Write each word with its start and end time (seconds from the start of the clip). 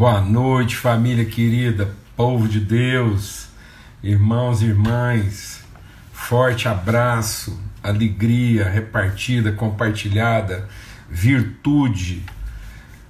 Boa 0.00 0.22
noite, 0.22 0.76
família 0.76 1.26
querida, 1.26 1.94
povo 2.16 2.48
de 2.48 2.58
Deus, 2.58 3.48
irmãos 4.02 4.62
e 4.62 4.64
irmãs. 4.64 5.62
Forte 6.10 6.66
abraço, 6.66 7.62
alegria 7.82 8.66
repartida, 8.66 9.52
compartilhada, 9.52 10.66
virtude 11.10 12.24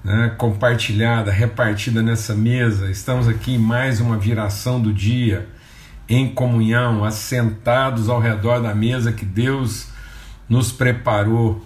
né, 0.03 0.35
compartilhada, 0.37 1.31
repartida 1.31 2.03
nessa 2.03 2.35
mesa. 2.35 2.91
Estamos 2.91 3.29
aqui 3.29 3.54
em 3.54 3.59
mais 3.59 4.01
uma 4.01 4.19
viração 4.19 4.83
do 4.83 4.93
dia, 4.93 5.49
em 6.09 6.35
comunhão, 6.35 7.04
assentados 7.04 8.09
ao 8.09 8.19
redor 8.19 8.59
da 8.59 8.75
mesa 8.75 9.13
que 9.13 9.25
Deus 9.25 9.87
nos 10.49 10.72
preparou 10.72 11.65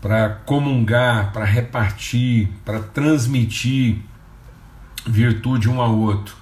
para 0.00 0.30
comungar, 0.30 1.30
para 1.30 1.44
repartir, 1.44 2.48
para 2.64 2.80
transmitir 2.80 4.10
virtude 5.06 5.68
um 5.68 5.80
ao 5.80 5.96
outro. 5.96 6.34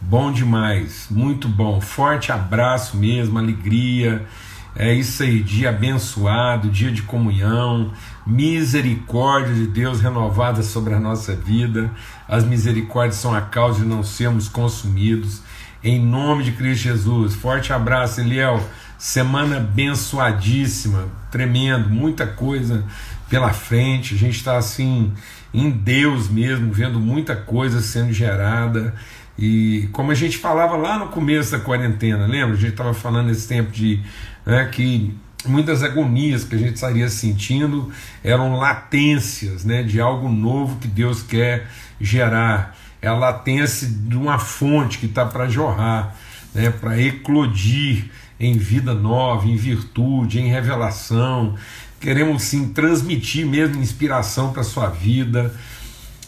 Bom 0.00 0.32
demais, 0.32 1.06
muito 1.10 1.48
bom. 1.48 1.80
Forte 1.80 2.32
abraço 2.32 2.96
mesmo, 2.96 3.38
alegria. 3.38 4.26
É 4.74 4.92
isso 4.92 5.22
aí, 5.22 5.42
dia 5.42 5.68
abençoado, 5.68 6.70
dia 6.70 6.90
de 6.90 7.02
comunhão, 7.02 7.92
misericórdia 8.26 9.54
de 9.54 9.66
Deus 9.66 10.00
renovada 10.00 10.62
sobre 10.62 10.94
a 10.94 11.00
nossa 11.00 11.36
vida. 11.36 11.90
As 12.26 12.42
misericórdias 12.42 13.16
são 13.16 13.34
a 13.34 13.42
causa 13.42 13.80
de 13.80 13.86
não 13.86 14.02
sermos 14.02 14.48
consumidos. 14.48 15.42
Em 15.84 16.00
nome 16.00 16.44
de 16.44 16.52
Cristo 16.52 16.84
Jesus. 16.84 17.34
Forte 17.34 17.72
abraço, 17.72 18.20
Eliel. 18.20 18.62
Semana 18.96 19.58
abençoadíssima, 19.58 21.06
tremendo, 21.30 21.90
muita 21.90 22.26
coisa 22.26 22.84
pela 23.28 23.52
frente. 23.52 24.14
A 24.14 24.18
gente 24.18 24.36
está 24.36 24.56
assim 24.56 25.12
em 25.52 25.70
Deus 25.70 26.28
mesmo, 26.28 26.72
vendo 26.72 26.98
muita 26.98 27.36
coisa 27.36 27.80
sendo 27.80 28.12
gerada. 28.12 28.94
E 29.38 29.88
como 29.92 30.10
a 30.10 30.14
gente 30.14 30.38
falava 30.38 30.76
lá 30.76 30.98
no 30.98 31.08
começo 31.08 31.52
da 31.52 31.60
quarentena, 31.60 32.26
lembra? 32.26 32.54
A 32.54 32.58
gente 32.58 32.70
estava 32.70 32.94
falando 32.94 33.30
esse 33.30 33.48
tempo 33.48 33.70
de 33.70 34.00
né, 34.44 34.68
que 34.70 35.14
muitas 35.46 35.82
agonias 35.82 36.44
que 36.44 36.54
a 36.54 36.58
gente 36.58 36.74
estaria 36.74 37.08
sentindo 37.08 37.90
eram 38.22 38.56
latências 38.56 39.64
né, 39.64 39.82
de 39.82 40.00
algo 40.00 40.28
novo 40.28 40.78
que 40.78 40.88
Deus 40.88 41.22
quer 41.22 41.66
gerar. 42.00 42.76
É 43.00 43.08
a 43.08 43.14
latência 43.14 43.88
de 43.88 44.16
uma 44.16 44.38
fonte 44.38 44.98
que 44.98 45.06
está 45.06 45.26
para 45.26 45.48
jorrar, 45.48 46.14
né, 46.54 46.70
para 46.70 47.00
eclodir 47.00 48.10
em 48.38 48.54
vida 48.54 48.94
nova, 48.94 49.46
em 49.46 49.56
virtude, 49.56 50.40
em 50.40 50.48
revelação. 50.48 51.56
Queremos 52.02 52.42
sim 52.42 52.68
transmitir 52.70 53.46
mesmo 53.46 53.80
inspiração 53.80 54.52
para 54.52 54.64
sua 54.64 54.88
vida, 54.88 55.54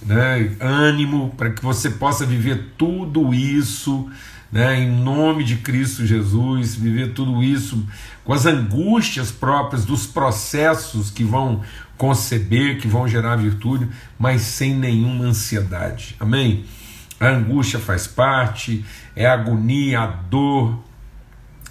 né, 0.00 0.52
ânimo 0.60 1.34
para 1.36 1.50
que 1.50 1.60
você 1.60 1.90
possa 1.90 2.24
viver 2.24 2.74
tudo 2.78 3.34
isso 3.34 4.08
né, 4.52 4.78
em 4.78 4.88
nome 4.88 5.42
de 5.42 5.56
Cristo 5.56 6.06
Jesus, 6.06 6.76
viver 6.76 7.12
tudo 7.12 7.42
isso 7.42 7.84
com 8.24 8.32
as 8.32 8.46
angústias 8.46 9.32
próprias 9.32 9.84
dos 9.84 10.06
processos 10.06 11.10
que 11.10 11.24
vão 11.24 11.60
conceber, 11.98 12.78
que 12.78 12.86
vão 12.86 13.08
gerar 13.08 13.34
virtude, 13.34 13.88
mas 14.16 14.42
sem 14.42 14.72
nenhuma 14.72 15.24
ansiedade. 15.24 16.14
Amém? 16.20 16.64
A 17.18 17.30
angústia 17.30 17.80
faz 17.80 18.06
parte, 18.06 18.84
é 19.16 19.26
a 19.26 19.34
agonia, 19.34 20.02
a 20.02 20.06
dor, 20.06 20.78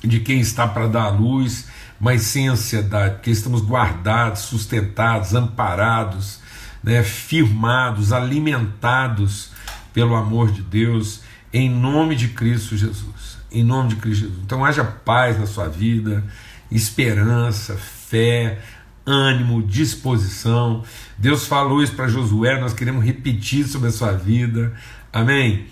de 0.04 0.20
quem 0.20 0.42
está 0.42 0.68
para 0.68 0.88
dar 0.88 1.04
a 1.04 1.10
luz, 1.10 1.70
mas 2.04 2.24
sem 2.24 2.50
ansiedade, 2.50 3.16
porque 3.16 3.32
estamos 3.32 3.62
guardados, 3.62 4.42
sustentados, 4.42 5.34
amparados, 5.34 6.42
né, 6.84 7.02
firmados, 7.02 8.12
alimentados 8.12 9.52
pelo 9.94 10.14
amor 10.14 10.52
de 10.52 10.62
Deus, 10.62 11.22
em 11.54 11.70
nome 11.70 12.18
de 12.18 12.28
Cristo 12.28 12.76
Jesus. 12.76 13.38
Em 13.50 13.64
nome 13.64 13.88
de 13.88 13.96
Cristo 13.96 14.24
Jesus. 14.24 14.40
Então 14.44 14.66
haja 14.66 14.84
paz 14.84 15.40
na 15.40 15.46
sua 15.46 15.70
vida, 15.70 16.26
esperança, 16.70 17.78
fé, 17.78 18.60
ânimo, 19.06 19.64
disposição. 19.64 20.84
Deus 21.18 21.48
falou 21.48 21.82
isso 21.82 21.96
para 21.96 22.10
Josué, 22.10 22.60
nós 22.60 22.74
queremos 22.74 23.02
repetir 23.02 23.66
sobre 23.66 23.88
a 23.88 23.94
sua 23.94 24.12
vida. 24.12 24.74
Amém? 25.14 25.68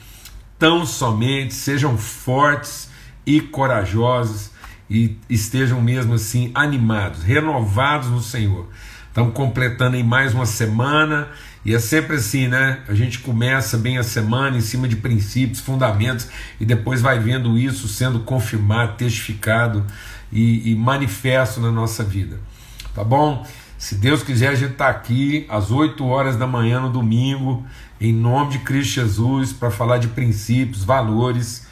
Tão 0.58 0.86
somente 0.86 1.54
sejam 1.54 1.98
fortes 1.98 2.90
e 3.26 3.42
corajosos 3.42 4.52
e 4.92 5.18
estejam 5.30 5.82
mesmo 5.82 6.16
assim 6.16 6.52
animados, 6.54 7.24
renovados 7.24 8.10
no 8.10 8.22
Senhor. 8.22 8.68
Estamos 9.08 9.34
completando 9.34 9.96
em 9.96 10.04
mais 10.04 10.34
uma 10.34 10.46
semana 10.46 11.30
e 11.64 11.74
é 11.74 11.80
sempre 11.80 12.18
assim, 12.18 12.50
né? 12.50 12.82
A 12.90 12.94
gente 12.94 13.20
começa 13.20 13.78
bem 13.78 13.98
a 13.98 14.04
semana 14.04 14.58
em 14.58 14.62
cima 14.62 14.90
de 14.90 14.98
princípios, 14.98 15.62
fundamentos 15.62 16.28
e 16.60 16.66
depois 16.66 17.02
vai 17.02 17.20
vendo 17.20 17.58
isso 17.58 17.88
sendo 17.88 18.20
confirmado, 18.20 18.98
testificado 18.98 19.86
e, 20.30 20.70
e 20.72 20.76
manifesto 20.76 21.62
na 21.62 21.72
nossa 21.72 22.04
vida. 22.04 22.38
Tá 22.94 23.02
bom? 23.02 23.48
Se 23.78 23.96
Deus 23.96 24.22
quiser, 24.22 24.50
a 24.50 24.56
gente 24.56 24.74
está 24.74 24.90
aqui 24.90 25.46
às 25.48 25.72
8 25.72 26.06
horas 26.06 26.36
da 26.36 26.46
manhã 26.46 26.82
no 26.82 26.90
domingo, 26.90 27.66
em 28.00 28.12
nome 28.12 28.52
de 28.52 28.60
Cristo 28.60 28.96
Jesus, 28.96 29.54
para 29.54 29.72
falar 29.72 30.00
de 30.00 30.10
princípios, 30.10 30.84
valores 30.84 31.66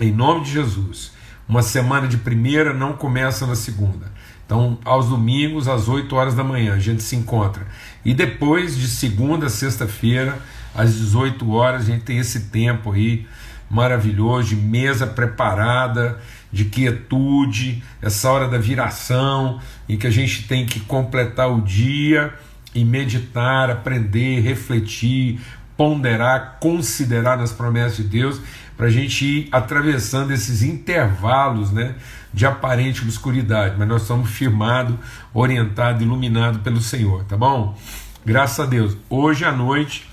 em 0.00 0.10
nome 0.10 0.44
de 0.44 0.52
Jesus. 0.52 1.15
Uma 1.48 1.62
semana 1.62 2.08
de 2.08 2.16
primeira 2.16 2.72
não 2.74 2.92
começa 2.92 3.46
na 3.46 3.54
segunda. 3.54 4.10
Então, 4.44 4.78
aos 4.84 5.08
domingos, 5.08 5.68
às 5.68 5.88
8 5.88 6.14
horas 6.14 6.34
da 6.34 6.44
manhã, 6.44 6.74
a 6.74 6.78
gente 6.78 7.02
se 7.02 7.16
encontra. 7.16 7.66
E 8.04 8.14
depois, 8.14 8.76
de 8.76 8.86
segunda 8.86 9.46
a 9.46 9.50
sexta-feira, 9.50 10.38
às 10.74 10.94
18 10.94 11.50
horas, 11.50 11.82
a 11.82 11.84
gente 11.86 12.04
tem 12.04 12.18
esse 12.18 12.40
tempo 12.48 12.92
aí 12.92 13.26
maravilhoso, 13.68 14.50
de 14.50 14.56
mesa 14.56 15.06
preparada, 15.06 16.20
de 16.52 16.66
quietude, 16.66 17.82
essa 18.00 18.30
hora 18.30 18.48
da 18.48 18.58
viração, 18.58 19.60
em 19.88 19.96
que 19.96 20.06
a 20.06 20.10
gente 20.10 20.46
tem 20.46 20.64
que 20.64 20.80
completar 20.80 21.50
o 21.50 21.60
dia 21.60 22.32
e 22.74 22.84
meditar, 22.84 23.70
aprender, 23.70 24.40
refletir, 24.40 25.40
ponderar, 25.76 26.58
considerar 26.60 27.36
nas 27.36 27.52
promessas 27.52 27.96
de 27.96 28.04
Deus 28.04 28.40
para 28.76 28.86
a 28.86 28.90
gente 28.90 29.24
ir 29.24 29.48
atravessando 29.50 30.32
esses 30.32 30.62
intervalos 30.62 31.72
né, 31.72 31.94
de 32.32 32.44
aparente 32.44 33.02
obscuridade, 33.02 33.74
mas 33.78 33.88
nós 33.88 34.02
somos 34.02 34.30
firmados, 34.30 34.96
orientados, 35.32 36.02
iluminados 36.02 36.60
pelo 36.60 36.80
Senhor, 36.80 37.24
tá 37.24 37.36
bom? 37.36 37.76
Graças 38.24 38.60
a 38.60 38.68
Deus. 38.68 38.96
Hoje 39.08 39.44
à 39.44 39.52
noite 39.52 40.06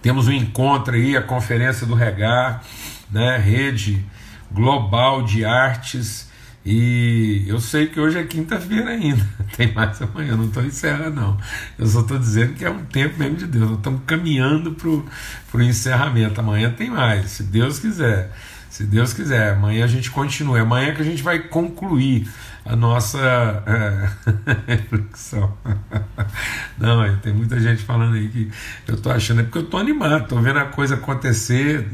temos 0.00 0.28
um 0.28 0.32
encontro 0.32 0.94
aí, 0.94 1.16
a 1.16 1.22
conferência 1.22 1.86
do 1.86 1.94
Regar, 1.94 2.62
né, 3.10 3.36
rede 3.36 4.04
global 4.50 5.22
de 5.22 5.44
artes 5.44 6.30
e 6.68 7.44
eu 7.46 7.60
sei 7.60 7.86
que 7.86 8.00
hoje 8.00 8.18
é 8.18 8.24
quinta-feira 8.24 8.90
ainda, 8.90 9.24
tem 9.56 9.72
mais 9.72 10.02
amanhã, 10.02 10.36
não 10.36 10.46
estou 10.46 10.64
encerrando, 10.64 11.20
não. 11.20 11.38
Eu 11.78 11.86
só 11.86 12.00
estou 12.00 12.18
dizendo 12.18 12.54
que 12.54 12.64
é 12.64 12.70
um 12.70 12.84
tempo 12.84 13.16
mesmo 13.20 13.36
de 13.36 13.46
Deus, 13.46 13.68
nós 13.68 13.78
estamos 13.78 14.00
caminhando 14.04 14.72
para 14.72 14.88
o 14.88 15.62
encerramento. 15.62 16.40
Amanhã 16.40 16.68
tem 16.72 16.90
mais, 16.90 17.30
se 17.30 17.44
Deus 17.44 17.78
quiser. 17.78 18.32
Se 18.68 18.82
Deus 18.82 19.12
quiser, 19.12 19.52
amanhã 19.52 19.84
a 19.84 19.88
gente 19.88 20.10
continua. 20.10 20.58
É 20.58 20.62
amanhã 20.62 20.92
que 20.92 21.00
a 21.00 21.04
gente 21.04 21.22
vai 21.22 21.38
concluir 21.38 22.28
a 22.66 22.74
nossa 22.74 23.62
é, 23.66 24.08
reflexão. 24.66 25.56
Não, 26.76 27.16
tem 27.18 27.32
muita 27.32 27.60
gente 27.60 27.82
falando 27.82 28.16
aí 28.16 28.28
que 28.28 28.50
eu 28.88 28.96
estou 28.96 29.12
achando, 29.12 29.40
é 29.40 29.44
porque 29.44 29.58
eu 29.58 29.62
estou 29.62 29.78
animado, 29.78 30.24
estou 30.24 30.42
vendo 30.42 30.58
a 30.58 30.64
coisa 30.64 30.96
acontecer, 30.96 31.88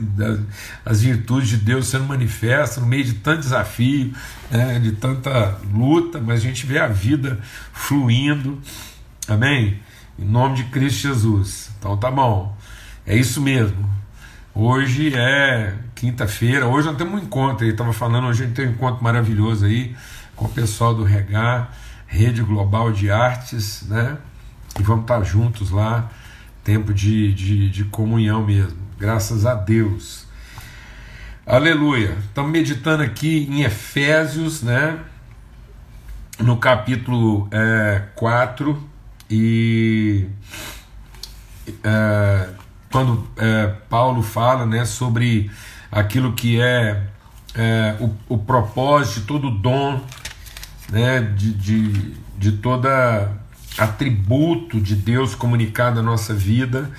as 0.84 1.02
virtudes 1.02 1.50
de 1.50 1.58
Deus 1.58 1.88
sendo 1.88 2.04
manifestas 2.04 2.82
no 2.82 2.88
meio 2.88 3.04
de 3.04 3.14
tanto 3.14 3.40
desafio, 3.40 4.12
né, 4.50 4.78
de 4.78 4.92
tanta 4.92 5.58
luta, 5.72 6.18
mas 6.18 6.40
a 6.40 6.42
gente 6.42 6.64
vê 6.64 6.78
a 6.78 6.88
vida 6.88 7.38
fluindo, 7.72 8.58
amém? 9.28 9.78
Em 10.18 10.24
nome 10.24 10.56
de 10.56 10.64
Cristo 10.64 11.08
Jesus. 11.08 11.70
Então 11.78 11.96
tá 11.98 12.10
bom, 12.10 12.56
é 13.06 13.14
isso 13.14 13.42
mesmo. 13.42 13.90
Hoje 14.54 15.14
é 15.14 15.74
quinta-feira, 15.94 16.66
hoje 16.66 16.86
nós 16.86 16.96
temos 16.96 17.14
um 17.14 17.24
encontro 17.24 17.64
aí, 17.64 17.72
estava 17.72 17.92
falando, 17.92 18.26
hoje 18.26 18.42
a 18.42 18.46
gente 18.46 18.56
tem 18.56 18.68
um 18.68 18.70
encontro 18.72 19.02
maravilhoso 19.04 19.66
aí 19.66 19.94
com 20.42 20.48
o 20.48 20.50
pessoal 20.50 20.92
do 20.92 21.04
Regar, 21.04 21.70
Rede 22.04 22.42
Global 22.42 22.92
de 22.92 23.10
Artes, 23.12 23.82
né? 23.82 24.18
E 24.78 24.82
vamos 24.82 25.02
estar 25.02 25.22
juntos 25.22 25.70
lá, 25.70 26.10
tempo 26.64 26.92
de, 26.92 27.32
de, 27.32 27.70
de 27.70 27.84
comunhão 27.84 28.44
mesmo, 28.44 28.76
graças 28.98 29.46
a 29.46 29.54
Deus. 29.54 30.26
Aleluia. 31.46 32.16
Estamos 32.24 32.50
meditando 32.50 33.04
aqui 33.04 33.46
em 33.48 33.62
Efésios, 33.62 34.62
né? 34.62 34.98
No 36.40 36.56
capítulo 36.56 37.48
é, 37.52 38.02
4 38.16 38.82
e 39.30 40.26
é, 41.84 42.48
quando 42.90 43.28
é, 43.36 43.68
Paulo 43.88 44.22
fala 44.22 44.66
né, 44.66 44.84
sobre 44.84 45.48
aquilo 45.90 46.32
que 46.32 46.60
é, 46.60 47.00
é 47.54 47.96
o, 48.00 48.34
o 48.34 48.38
propósito, 48.38 49.26
todo 49.26 49.48
o 49.48 49.50
dom 49.52 50.00
né, 50.92 51.20
de, 51.20 51.54
de, 51.54 52.14
de 52.38 52.52
toda 52.52 53.32
atributo 53.78 54.78
de 54.78 54.94
Deus 54.94 55.34
comunicado 55.34 56.00
à 56.00 56.02
nossa 56.02 56.34
vida. 56.34 56.90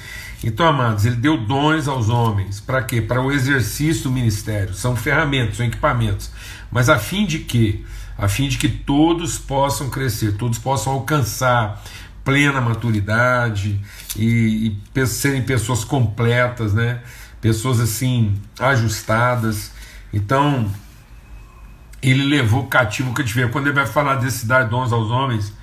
Então, 0.44 0.66
amados, 0.66 1.06
ele 1.06 1.16
deu 1.16 1.38
dons 1.38 1.88
aos 1.88 2.10
homens. 2.10 2.60
Para 2.60 2.82
quê? 2.82 3.02
Para 3.02 3.22
o 3.22 3.32
exercício 3.32 4.06
do 4.06 4.12
ministério. 4.12 4.74
São 4.74 4.96
ferramentas, 4.96 5.58
são 5.58 5.66
equipamentos. 5.66 6.32
Mas 6.72 6.90
a 6.90 6.98
fim 6.98 7.26
de 7.26 7.40
quê? 7.40 7.82
A 8.18 8.28
fim 8.28 8.50
de 8.50 8.58
que 8.58 8.68
todos 8.68 9.38
possam 9.38 9.90
crescer, 9.90 10.34
todos 10.34 10.58
possam 10.58 10.94
alcançar 10.94 11.82
plena 12.24 12.60
maturidade 12.60 13.80
e, 14.18 14.76
e 14.96 15.06
serem 15.06 15.44
pessoas 15.44 15.84
completas, 15.84 16.74
né? 16.74 17.00
Pessoas 17.40 17.80
assim 17.80 18.34
ajustadas. 18.60 19.72
Então, 20.12 20.70
ele 22.04 22.24
levou 22.26 22.68
cativo 22.68 23.12
o 23.12 23.14
cativeiro. 23.14 23.50
Quando 23.50 23.68
ele 23.68 23.76
vai 23.76 23.88
falar 23.88 24.16
desse 24.16 24.46
dar 24.46 24.64
dons 24.64 24.92
aos 24.92 25.10
homens, 25.10 25.54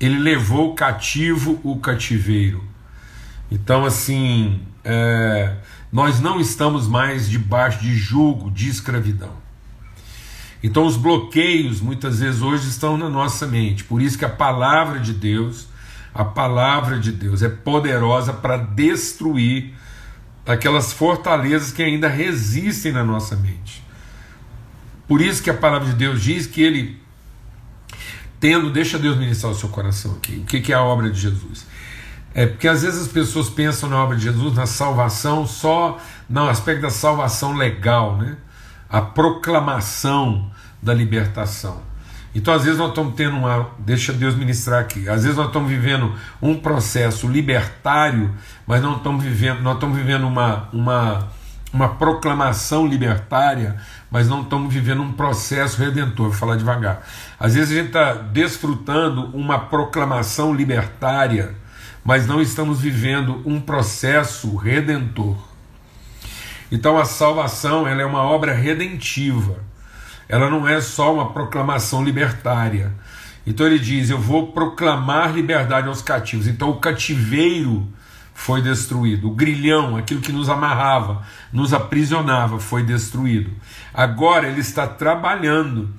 ele 0.00 0.18
levou 0.18 0.74
cativo 0.74 1.60
o 1.62 1.76
cativeiro. 1.78 2.64
Então, 3.50 3.84
assim, 3.84 4.62
é, 4.82 5.56
nós 5.92 6.20
não 6.20 6.40
estamos 6.40 6.88
mais 6.88 7.28
debaixo 7.28 7.80
de 7.80 7.94
julgo, 7.94 8.50
de 8.50 8.68
escravidão. 8.68 9.32
Então, 10.62 10.86
os 10.86 10.96
bloqueios, 10.96 11.82
muitas 11.82 12.20
vezes, 12.20 12.40
hoje 12.40 12.66
estão 12.68 12.96
na 12.96 13.10
nossa 13.10 13.46
mente. 13.46 13.84
Por 13.84 14.00
isso 14.00 14.16
que 14.16 14.24
a 14.24 14.30
palavra 14.30 14.98
de 14.98 15.12
Deus, 15.12 15.68
a 16.14 16.24
palavra 16.24 16.98
de 16.98 17.12
Deus 17.12 17.42
é 17.42 17.48
poderosa 17.48 18.32
para 18.32 18.56
destruir 18.56 19.74
aquelas 20.46 20.94
fortalezas 20.94 21.72
que 21.72 21.82
ainda 21.82 22.08
resistem 22.08 22.90
na 22.90 23.04
nossa 23.04 23.36
mente. 23.36 23.86
Por 25.08 25.22
isso 25.22 25.42
que 25.42 25.50
a 25.50 25.54
palavra 25.54 25.88
de 25.88 25.94
Deus 25.94 26.22
diz 26.22 26.46
que 26.46 26.62
ele 26.62 27.00
tendo, 28.38 28.70
deixa 28.70 28.98
Deus 28.98 29.16
ministrar 29.16 29.52
o 29.52 29.56
seu 29.56 29.70
coração 29.70 30.12
aqui. 30.12 30.36
O 30.36 30.44
que, 30.44 30.72
é 30.72 30.76
a 30.76 30.82
obra 30.82 31.10
de 31.10 31.18
Jesus? 31.18 31.66
É 32.34 32.46
porque 32.46 32.68
às 32.68 32.82
vezes 32.82 33.02
as 33.02 33.08
pessoas 33.08 33.48
pensam 33.48 33.88
na 33.88 33.96
obra 33.96 34.16
de 34.16 34.22
Jesus, 34.22 34.54
na 34.54 34.66
salvação, 34.66 35.46
só 35.46 35.98
no 36.28 36.48
aspecto 36.48 36.82
da 36.82 36.90
salvação 36.90 37.54
legal, 37.54 38.16
né? 38.16 38.36
A 38.88 39.00
proclamação 39.00 40.50
da 40.80 40.94
libertação. 40.94 41.88
Então, 42.34 42.54
às 42.54 42.62
vezes, 42.62 42.78
nós 42.78 42.90
estamos 42.90 43.14
tendo 43.14 43.36
uma. 43.36 43.70
Deixa 43.78 44.12
Deus 44.12 44.34
ministrar 44.34 44.80
aqui. 44.80 45.08
Às 45.08 45.22
vezes, 45.22 45.36
nós 45.36 45.46
estamos 45.46 45.68
vivendo 45.68 46.14
um 46.40 46.56
processo 46.56 47.26
libertário, 47.26 48.32
mas 48.66 48.82
não 48.82 48.96
estamos 48.96 49.24
vivendo, 49.24 49.60
nós 49.60 49.74
estamos 49.74 49.96
vivendo 49.96 50.26
uma, 50.26 50.68
uma, 50.72 51.28
uma 51.72 51.88
proclamação 51.88 52.86
libertária, 52.86 53.76
mas 54.10 54.28
não 54.28 54.42
estamos 54.42 54.72
vivendo 54.72 55.02
um 55.02 55.12
processo 55.12 55.78
redentor. 55.82 56.28
Vou 56.28 56.36
falar 56.36 56.56
devagar. 56.56 57.06
Às 57.38 57.54
vezes 57.54 57.70
a 57.70 57.80
gente 57.80 57.88
está 57.88 58.12
desfrutando 58.14 59.26
uma 59.36 59.58
proclamação 59.58 60.54
libertária, 60.54 61.54
mas 62.04 62.26
não 62.26 62.40
estamos 62.40 62.80
vivendo 62.80 63.42
um 63.44 63.60
processo 63.60 64.56
redentor. 64.56 65.36
Então 66.70 66.98
a 66.98 67.04
salvação 67.04 67.86
ela 67.86 68.02
é 68.02 68.06
uma 68.06 68.22
obra 68.22 68.52
redentiva. 68.52 69.56
Ela 70.28 70.50
não 70.50 70.68
é 70.68 70.80
só 70.80 71.12
uma 71.12 71.32
proclamação 71.32 72.04
libertária. 72.04 72.92
Então 73.46 73.66
ele 73.66 73.78
diz: 73.78 74.10
Eu 74.10 74.18
vou 74.18 74.52
proclamar 74.52 75.34
liberdade 75.34 75.88
aos 75.88 76.02
cativos. 76.02 76.46
Então 76.46 76.70
o 76.70 76.76
cativeiro 76.76 77.88
foi 78.38 78.62
destruído. 78.62 79.26
O 79.26 79.34
grilhão, 79.34 79.96
aquilo 79.96 80.20
que 80.20 80.30
nos 80.30 80.48
amarrava, 80.48 81.24
nos 81.52 81.74
aprisionava, 81.74 82.60
foi 82.60 82.84
destruído. 82.84 83.50
Agora 83.92 84.46
ele 84.46 84.60
está 84.60 84.86
trabalhando 84.86 85.92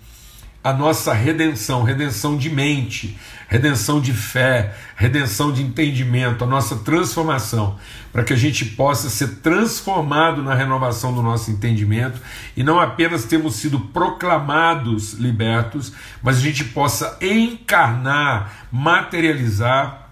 a 0.63 0.71
nossa 0.71 1.13
redenção, 1.13 1.83
redenção 1.83 2.37
de 2.37 2.49
mente, 2.49 3.19
redenção 3.49 3.99
de 3.99 4.13
fé, 4.13 4.73
redenção 4.95 5.51
de 5.51 5.61
entendimento, 5.61 6.45
a 6.45 6.47
nossa 6.47 6.77
transformação, 6.77 7.77
para 8.09 8.23
que 8.23 8.31
a 8.31 8.37
gente 8.37 8.63
possa 8.63 9.09
ser 9.09 9.41
transformado 9.41 10.41
na 10.41 10.55
renovação 10.55 11.13
do 11.13 11.21
nosso 11.21 11.51
entendimento 11.51 12.21
e 12.55 12.63
não 12.63 12.79
apenas 12.79 13.25
termos 13.25 13.55
sido 13.55 13.81
proclamados 13.81 15.11
libertos, 15.13 15.91
mas 16.23 16.37
a 16.37 16.41
gente 16.41 16.63
possa 16.63 17.17
encarnar, 17.21 18.67
materializar 18.71 20.08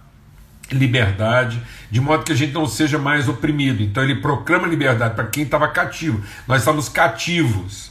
liberdade, 0.70 1.60
de 1.90 2.00
modo 2.00 2.24
que 2.24 2.32
a 2.32 2.36
gente 2.36 2.52
não 2.52 2.66
seja 2.66 2.98
mais 2.98 3.28
oprimido. 3.28 3.82
Então 3.82 4.02
ele 4.02 4.16
proclama 4.16 4.66
liberdade 4.66 5.14
para 5.14 5.26
quem 5.26 5.44
estava 5.44 5.68
cativo. 5.68 6.22
Nós 6.46 6.60
estamos 6.60 6.88
cativos 6.88 7.90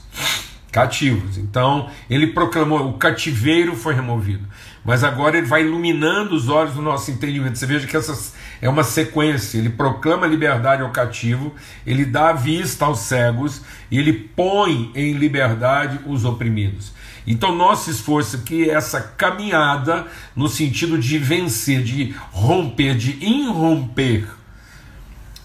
cativos. 0.77 1.37
Então, 1.37 1.89
ele 2.07 2.27
proclamou, 2.27 2.89
o 2.89 2.93
cativeiro 2.93 3.75
foi 3.75 3.95
removido. 3.95 4.45
Mas 4.85 5.03
agora 5.03 5.37
ele 5.37 5.47
vai 5.47 5.63
iluminando 5.63 6.35
os 6.35 6.49
olhos 6.49 6.75
do 6.75 6.81
nosso 6.83 7.09
entendimento. 7.09 7.57
Você 7.57 7.65
veja 7.65 7.87
que 7.87 7.97
essa 7.97 8.15
é 8.61 8.69
uma 8.69 8.83
sequência. 8.83 9.57
Ele 9.57 9.69
proclama 9.69 10.27
liberdade 10.27 10.83
ao 10.83 10.91
cativo, 10.91 11.53
ele 11.85 12.05
dá 12.05 12.31
vista 12.31 12.85
aos 12.85 12.99
cegos 12.99 13.63
e 13.89 13.97
ele 13.97 14.13
põe 14.13 14.91
em 14.93 15.13
liberdade 15.13 15.99
os 16.05 16.25
oprimidos. 16.25 16.93
Então, 17.27 17.53
nosso 17.53 17.91
esforço 17.91 18.37
aqui 18.37 18.69
é 18.69 18.73
essa 18.73 19.01
caminhada 19.01 20.07
no 20.33 20.47
sentido 20.47 20.97
de 20.97 21.17
vencer, 21.19 21.83
de 21.83 22.15
romper, 22.31 22.95
de 22.95 23.11
irromper 23.21 24.25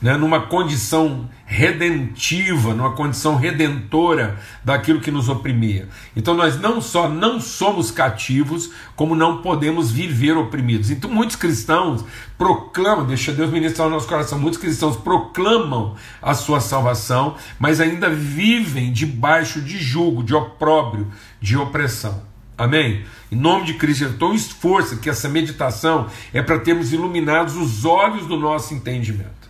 né, 0.03 0.17
numa 0.17 0.41
condição 0.41 1.29
redentiva, 1.53 2.73
numa 2.73 2.93
condição 2.93 3.37
redentora 3.37 4.39
daquilo 4.65 5.03
que 5.03 5.11
nos 5.11 5.29
oprimia. 5.29 5.87
Então 6.17 6.35
nós 6.35 6.59
não 6.59 6.81
só 6.81 7.11
não 7.11 7.39
somos 7.39 7.91
cativos, 7.91 8.71
como 8.97 9.15
não 9.15 9.43
podemos 9.43 9.93
viver 9.93 10.35
oprimidos. 10.35 10.91
Então 10.91 11.11
muitos 11.11 11.37
cristãos 11.37 12.03
proclamam, 12.39 13.07
deixa 13.07 13.33
Deus 13.33 13.51
ministrar 13.51 13.87
o 13.87 13.91
nosso 13.91 14.09
coração, 14.09 14.39
muitos 14.39 14.59
cristãos 14.59 14.97
proclamam 14.97 15.95
a 16.23 16.33
sua 16.33 16.59
salvação, 16.59 17.37
mas 17.59 17.81
ainda 17.81 18.09
vivem 18.09 18.91
debaixo 18.91 19.61
de 19.61 19.77
julgo, 19.77 20.25
de 20.25 20.35
opróbrio, 20.35 21.07
de 21.39 21.59
opressão. 21.59 22.23
Amém? 22.57 23.05
Em 23.31 23.37
nome 23.37 23.67
de 23.67 23.75
Cristo, 23.75 24.05
então 24.05 24.33
esforça 24.33 24.97
que 24.97 25.11
essa 25.11 25.29
meditação 25.29 26.07
é 26.33 26.41
para 26.41 26.61
termos 26.61 26.95
iluminados 26.95 27.57
os 27.57 27.85
olhos 27.85 28.27
do 28.27 28.39
nosso 28.39 28.73
entendimento. 28.73 29.42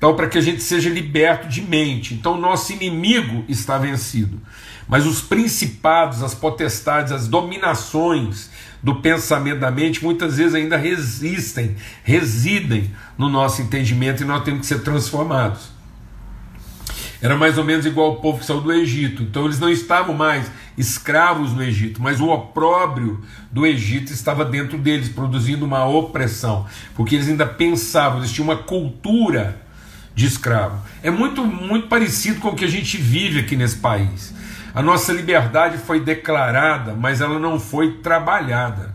Então, 0.00 0.16
para 0.16 0.28
que 0.28 0.38
a 0.38 0.40
gente 0.40 0.62
seja 0.62 0.88
liberto 0.88 1.46
de 1.46 1.60
mente. 1.60 2.14
Então, 2.14 2.40
nosso 2.40 2.72
inimigo 2.72 3.44
está 3.46 3.76
vencido. 3.76 4.40
Mas 4.88 5.04
os 5.04 5.20
principados, 5.20 6.22
as 6.22 6.34
potestades, 6.34 7.12
as 7.12 7.28
dominações 7.28 8.48
do 8.82 8.94
pensamento 8.94 9.60
da 9.60 9.70
mente, 9.70 10.02
muitas 10.02 10.38
vezes 10.38 10.54
ainda 10.54 10.78
resistem, 10.78 11.76
residem 12.02 12.90
no 13.18 13.28
nosso 13.28 13.60
entendimento 13.60 14.22
e 14.22 14.26
nós 14.26 14.42
temos 14.42 14.60
que 14.60 14.66
ser 14.68 14.82
transformados. 14.82 15.68
Era 17.20 17.36
mais 17.36 17.58
ou 17.58 17.64
menos 17.64 17.84
igual 17.84 18.12
o 18.12 18.16
povo 18.16 18.38
que 18.38 18.46
saiu 18.46 18.62
do 18.62 18.72
Egito. 18.72 19.22
Então 19.22 19.44
eles 19.44 19.60
não 19.60 19.68
estavam 19.68 20.14
mais 20.14 20.50
escravos 20.78 21.52
no 21.52 21.62
Egito, 21.62 22.00
mas 22.00 22.22
o 22.22 22.28
opróbrio 22.30 23.22
do 23.52 23.66
Egito 23.66 24.14
estava 24.14 24.46
dentro 24.46 24.78
deles, 24.78 25.10
produzindo 25.10 25.66
uma 25.66 25.84
opressão, 25.84 26.64
porque 26.94 27.16
eles 27.16 27.28
ainda 27.28 27.44
pensavam, 27.44 28.20
eles 28.20 28.32
tinham 28.32 28.48
uma 28.48 28.56
cultura 28.56 29.68
de 30.14 30.26
escravo. 30.26 30.82
É 31.02 31.10
muito, 31.10 31.44
muito 31.44 31.88
parecido 31.88 32.40
com 32.40 32.48
o 32.48 32.54
que 32.54 32.64
a 32.64 32.68
gente 32.68 32.96
vive 32.96 33.40
aqui 33.40 33.56
nesse 33.56 33.76
país. 33.76 34.34
A 34.74 34.82
nossa 34.82 35.12
liberdade 35.12 35.78
foi 35.78 36.00
declarada, 36.00 36.94
mas 36.94 37.20
ela 37.20 37.38
não 37.38 37.58
foi 37.58 37.94
trabalhada. 37.98 38.94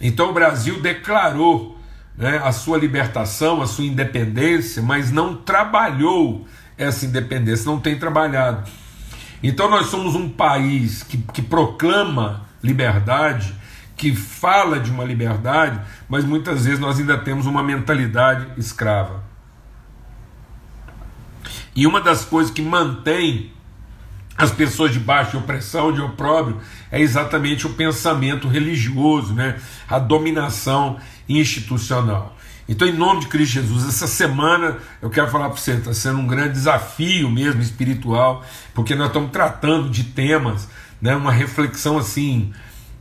Então 0.00 0.30
o 0.30 0.32
Brasil 0.32 0.80
declarou 0.80 1.78
né, 2.16 2.40
a 2.44 2.52
sua 2.52 2.78
libertação, 2.78 3.60
a 3.60 3.66
sua 3.66 3.84
independência, 3.84 4.82
mas 4.82 5.10
não 5.10 5.34
trabalhou 5.34 6.46
essa 6.76 7.04
independência, 7.04 7.70
não 7.70 7.80
tem 7.80 7.98
trabalhado. 7.98 8.70
Então 9.42 9.70
nós 9.70 9.86
somos 9.86 10.14
um 10.14 10.28
país 10.28 11.02
que, 11.02 11.18
que 11.18 11.42
proclama 11.42 12.42
liberdade, 12.62 13.54
que 13.96 14.14
fala 14.14 14.78
de 14.78 14.90
uma 14.90 15.04
liberdade, 15.04 15.80
mas 16.08 16.24
muitas 16.24 16.64
vezes 16.64 16.78
nós 16.78 16.98
ainda 16.98 17.18
temos 17.18 17.46
uma 17.46 17.62
mentalidade 17.62 18.46
escrava. 18.56 19.29
E 21.74 21.86
uma 21.86 22.00
das 22.00 22.24
coisas 22.24 22.52
que 22.52 22.62
mantém 22.62 23.52
as 24.36 24.50
pessoas 24.50 24.92
de 24.92 25.36
opressão, 25.36 25.92
de 25.92 26.00
opróbrio, 26.00 26.60
é 26.90 27.00
exatamente 27.00 27.66
o 27.66 27.74
pensamento 27.74 28.48
religioso, 28.48 29.34
né? 29.34 29.60
a 29.88 29.98
dominação 29.98 30.98
institucional. 31.28 32.36
Então, 32.66 32.86
em 32.86 32.92
nome 32.92 33.20
de 33.20 33.26
Cristo 33.26 33.54
Jesus, 33.54 33.86
essa 33.86 34.06
semana 34.06 34.78
eu 35.02 35.10
quero 35.10 35.28
falar 35.28 35.48
para 35.48 35.58
você, 35.58 35.72
está 35.72 35.92
sendo 35.92 36.20
um 36.20 36.26
grande 36.26 36.52
desafio 36.52 37.28
mesmo 37.28 37.60
espiritual, 37.60 38.44
porque 38.72 38.94
nós 38.94 39.08
estamos 39.08 39.30
tratando 39.30 39.90
de 39.90 40.04
temas, 40.04 40.68
né? 41.02 41.14
uma 41.16 41.32
reflexão 41.32 41.98
assim. 41.98 42.52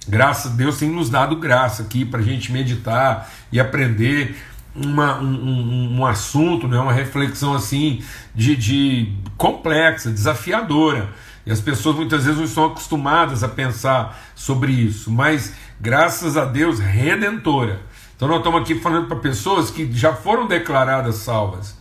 Graças 0.07 0.51
a 0.51 0.55
Deus 0.55 0.77
tem 0.77 0.89
nos 0.89 1.09
dado 1.09 1.35
graça 1.35 1.83
aqui 1.83 2.03
para 2.03 2.19
a 2.19 2.23
gente 2.23 2.51
meditar 2.51 3.31
e 3.51 3.59
aprender 3.59 4.35
uma, 4.75 5.19
um, 5.19 5.99
um, 5.99 6.05
assunto, 6.05 6.67
né, 6.67 6.79
uma 6.79 6.93
reflexão 6.93 7.53
assim 7.53 8.03
de, 8.33 8.55
de 8.55 9.13
complexa, 9.37 10.11
desafiadora. 10.11 11.09
E 11.45 11.51
as 11.51 11.59
pessoas 11.59 11.95
muitas 11.95 12.25
vezes 12.25 12.37
não 12.37 12.45
estão 12.45 12.65
acostumadas 12.65 13.43
a 13.43 13.47
pensar 13.47 14.19
sobre 14.35 14.71
isso, 14.71 15.11
mas 15.11 15.53
graças 15.79 16.37
a 16.37 16.45
Deus, 16.45 16.79
redentora. 16.79 17.81
Então 18.15 18.27
nós 18.27 18.37
estamos 18.37 18.61
aqui 18.61 18.75
falando 18.75 19.07
para 19.07 19.17
pessoas 19.17 19.71
que 19.71 19.91
já 19.91 20.13
foram 20.13 20.45
declaradas 20.47 21.15
salvas, 21.15 21.77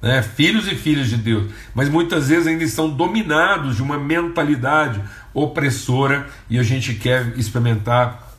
né? 0.00 0.22
filhos 0.22 0.66
e 0.66 0.74
filhas 0.74 1.08
de 1.08 1.16
Deus, 1.16 1.52
mas 1.74 1.88
muitas 1.88 2.28
vezes 2.28 2.46
ainda 2.46 2.64
estão 2.64 2.88
dominados 2.88 3.76
de 3.76 3.82
uma 3.82 3.98
mentalidade 3.98 5.00
opressora 5.34 6.26
e 6.48 6.58
a 6.58 6.62
gente 6.62 6.94
quer 6.94 7.34
experimentar 7.36 8.31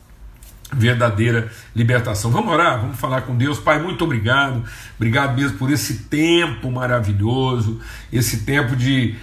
verdadeira 0.74 1.50
libertação. 1.74 2.30
Vamos 2.30 2.52
orar, 2.52 2.80
vamos 2.80 2.98
falar 2.98 3.22
com 3.22 3.36
Deus. 3.36 3.58
Pai, 3.58 3.80
muito 3.80 4.04
obrigado. 4.04 4.64
Obrigado 4.96 5.36
mesmo 5.36 5.58
por 5.58 5.70
esse 5.70 6.04
tempo 6.04 6.70
maravilhoso, 6.70 7.80
esse 8.12 8.38
tempo 8.38 8.76
de 8.76 9.16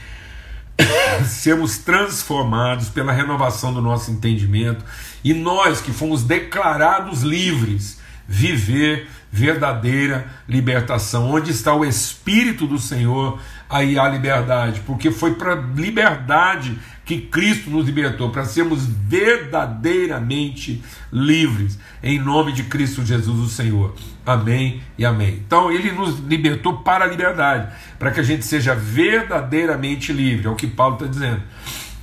sermos 1.25 1.77
transformados 1.77 2.89
pela 2.89 3.12
renovação 3.12 3.74
do 3.74 3.81
nosso 3.81 4.12
entendimento 4.12 4.84
e 5.24 5.34
nós 5.34 5.81
que 5.81 5.91
fomos 5.91 6.24
declarados 6.24 7.22
livres, 7.22 8.00
viver 8.27 9.08
verdadeira 9.31 10.27
libertação. 10.48 11.31
Onde 11.31 11.51
está 11.51 11.74
o 11.74 11.86
Espírito 11.86 12.67
do 12.67 12.79
Senhor, 12.79 13.39
aí 13.70 13.98
há 13.98 14.08
liberdade, 14.10 14.81
porque 14.86 15.12
foi 15.12 15.36
para 15.36 15.55
liberdade 15.55 16.77
que 17.12 17.27
Cristo 17.27 17.70
nos 17.70 17.86
libertou, 17.86 18.30
para 18.30 18.46
sermos 18.46 18.86
verdadeiramente 18.86 20.82
livres, 21.12 21.77
em 22.01 22.18
nome 22.18 22.53
de 22.53 22.63
Cristo 22.63 23.06
Jesus, 23.06 23.38
o 23.38 23.50
Senhor. 23.50 23.94
Amém 24.25 24.82
e 24.98 25.03
amém. 25.03 25.41
Então, 25.46 25.70
Ele 25.70 25.91
nos 25.91 26.20
libertou 26.20 26.77
para 26.77 27.03
a 27.03 27.08
liberdade, 27.08 27.68
para 28.00 28.12
que 28.12 28.22
a 28.22 28.24
gente 28.24 28.46
seja 28.46 28.74
verdadeiramente 28.74 30.13
livre, 30.13 30.48
é 30.48 30.50
o 30.50 30.56
que 30.56 30.68
Paulo 30.68 30.94
está 30.96 31.08
dizendo. 31.08 31.41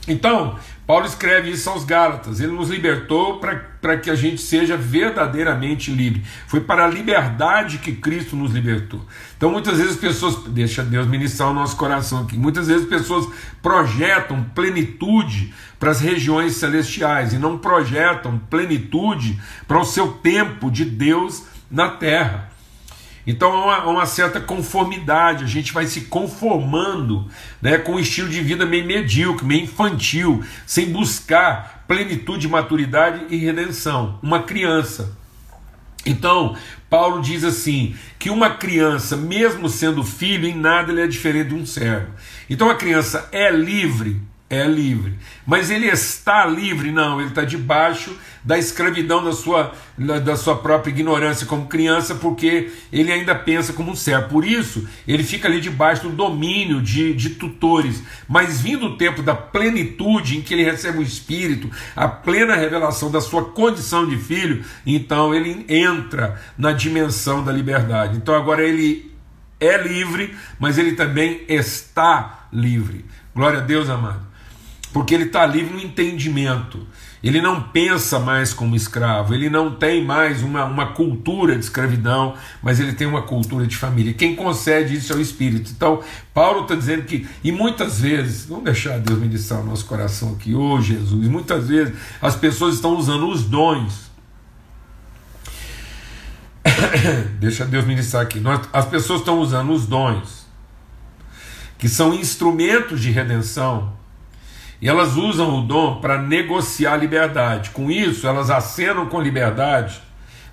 Então, 0.08 0.58
Paulo 0.86 1.04
escreve 1.04 1.50
isso 1.50 1.68
aos 1.68 1.84
Gálatas. 1.84 2.40
Ele 2.40 2.52
nos 2.52 2.70
libertou 2.70 3.38
para 3.38 3.98
que 3.98 4.10
a 4.10 4.14
gente 4.14 4.40
seja 4.40 4.74
verdadeiramente 4.74 5.90
livre. 5.90 6.24
Foi 6.46 6.60
para 6.60 6.86
a 6.86 6.88
liberdade 6.88 7.76
que 7.76 7.92
Cristo 7.92 8.34
nos 8.34 8.52
libertou. 8.52 9.04
Então, 9.36 9.50
muitas 9.50 9.76
vezes 9.76 9.92
as 9.92 10.00
pessoas, 10.00 10.44
deixa 10.48 10.82
Deus 10.82 11.06
ministrar 11.06 11.50
o 11.50 11.54
nosso 11.54 11.76
coração 11.76 12.22
aqui, 12.22 12.38
muitas 12.38 12.68
vezes 12.68 12.84
as 12.84 12.88
pessoas 12.88 13.28
projetam 13.62 14.42
plenitude 14.54 15.52
para 15.78 15.90
as 15.90 16.00
regiões 16.00 16.54
celestiais 16.54 17.34
e 17.34 17.38
não 17.38 17.58
projetam 17.58 18.38
plenitude 18.50 19.38
para 19.66 19.78
o 19.78 19.84
seu 19.84 20.12
tempo 20.12 20.70
de 20.70 20.86
Deus 20.86 21.44
na 21.70 21.90
terra. 21.90 22.47
Então 23.28 23.52
há 23.52 23.62
uma, 23.62 23.86
uma, 23.90 24.06
certa 24.06 24.40
conformidade, 24.40 25.44
a 25.44 25.46
gente 25.46 25.70
vai 25.70 25.84
se 25.84 26.00
conformando 26.06 27.28
né, 27.60 27.76
com 27.76 27.96
um 27.96 27.98
estilo 27.98 28.30
de 28.30 28.40
vida 28.40 28.64
meio 28.64 28.86
medíocre, 28.86 29.44
meio 29.44 29.64
infantil, 29.64 30.42
sem 30.64 30.90
buscar 30.90 31.84
plenitude, 31.86 32.48
maturidade 32.48 33.26
e 33.28 33.36
redenção. 33.36 34.18
Uma 34.22 34.44
criança. 34.44 35.14
Então, 36.06 36.56
Paulo 36.88 37.20
diz 37.20 37.44
assim: 37.44 37.94
que 38.18 38.30
uma 38.30 38.48
criança, 38.48 39.14
mesmo 39.14 39.68
sendo 39.68 40.02
filho, 40.02 40.46
em 40.46 40.56
nada 40.56 40.90
ele 40.90 41.02
é 41.02 41.06
diferente 41.06 41.50
de 41.50 41.54
um 41.54 41.66
servo. 41.66 42.12
Então 42.48 42.70
a 42.70 42.76
criança 42.76 43.28
é 43.30 43.50
livre 43.50 44.22
é 44.50 44.64
livre. 44.64 45.18
Mas 45.46 45.70
ele 45.70 45.86
está 45.86 46.46
livre? 46.46 46.90
Não, 46.90 47.20
ele 47.20 47.28
está 47.28 47.44
debaixo 47.44 48.16
da 48.44 48.58
escravidão 48.58 49.24
da 49.24 49.32
sua, 49.32 49.72
da 49.96 50.36
sua 50.36 50.56
própria 50.56 50.90
ignorância 50.90 51.46
como 51.46 51.66
criança, 51.66 52.14
porque 52.14 52.70
ele 52.92 53.12
ainda 53.12 53.34
pensa 53.34 53.72
como 53.72 53.92
um 53.92 53.96
servo. 53.96 54.28
Por 54.28 54.44
isso, 54.44 54.88
ele 55.06 55.22
fica 55.22 55.48
ali 55.48 55.60
debaixo 55.60 56.04
do 56.04 56.10
domínio 56.10 56.80
de, 56.80 57.14
de 57.14 57.30
tutores. 57.30 58.02
Mas 58.28 58.60
vindo 58.60 58.86
o 58.86 58.96
tempo 58.96 59.22
da 59.22 59.34
plenitude 59.34 60.38
em 60.38 60.42
que 60.42 60.54
ele 60.54 60.64
recebe 60.64 60.98
o 60.98 61.02
Espírito, 61.02 61.70
a 61.94 62.08
plena 62.08 62.56
revelação 62.56 63.10
da 63.10 63.20
sua 63.20 63.44
condição 63.44 64.06
de 64.06 64.16
filho, 64.16 64.64
então 64.86 65.34
ele 65.34 65.64
entra 65.68 66.40
na 66.56 66.72
dimensão 66.72 67.44
da 67.44 67.52
liberdade. 67.52 68.16
Então 68.16 68.34
agora 68.34 68.62
ele 68.62 69.12
é 69.60 69.76
livre, 69.76 70.34
mas 70.58 70.78
ele 70.78 70.92
também 70.92 71.42
está 71.48 72.48
livre. 72.52 73.04
Glória 73.34 73.58
a 73.58 73.62
Deus, 73.62 73.90
amado 73.90 74.28
porque 74.92 75.14
ele 75.14 75.24
está 75.24 75.46
livre 75.46 75.74
no 75.74 75.80
entendimento. 75.80 76.86
Ele 77.22 77.40
não 77.40 77.60
pensa 77.60 78.20
mais 78.20 78.54
como 78.54 78.76
escravo, 78.76 79.34
ele 79.34 79.50
não 79.50 79.74
tem 79.74 80.04
mais 80.04 80.42
uma, 80.42 80.64
uma 80.64 80.92
cultura 80.92 81.54
de 81.54 81.64
escravidão, 81.64 82.34
mas 82.62 82.78
ele 82.78 82.92
tem 82.92 83.06
uma 83.06 83.22
cultura 83.22 83.66
de 83.66 83.76
família. 83.76 84.14
Quem 84.14 84.36
concede 84.36 84.94
isso 84.94 85.12
é 85.12 85.16
o 85.16 85.20
Espírito. 85.20 85.72
Então, 85.74 86.00
Paulo 86.32 86.62
está 86.62 86.76
dizendo 86.76 87.02
que, 87.02 87.26
e 87.42 87.50
muitas 87.50 88.00
vezes, 88.00 88.46
vamos 88.46 88.64
deixar 88.64 89.00
Deus 89.00 89.18
ministrar 89.18 89.60
o 89.60 89.64
nosso 89.64 89.84
coração 89.86 90.34
aqui, 90.34 90.54
ô 90.54 90.74
oh, 90.74 90.80
Jesus, 90.80 91.26
muitas 91.26 91.68
vezes 91.68 91.94
as 92.22 92.36
pessoas 92.36 92.76
estão 92.76 92.96
usando 92.96 93.28
os 93.28 93.42
dons. 93.42 94.08
Deixa 97.40 97.64
Deus 97.64 97.84
ministrar 97.84 98.22
aqui. 98.22 98.40
As 98.72 98.86
pessoas 98.86 99.20
estão 99.20 99.40
usando 99.40 99.72
os 99.72 99.86
dons, 99.86 100.46
que 101.76 101.88
são 101.88 102.14
instrumentos 102.14 103.00
de 103.00 103.10
redenção, 103.10 103.97
e 104.80 104.88
elas 104.88 105.16
usam 105.16 105.58
o 105.58 105.62
dom 105.62 106.00
para 106.00 106.20
negociar 106.20 106.92
a 106.92 106.96
liberdade. 106.96 107.70
Com 107.70 107.90
isso, 107.90 108.26
elas 108.26 108.50
acenam 108.50 109.06
com 109.06 109.20
liberdade, 109.20 110.00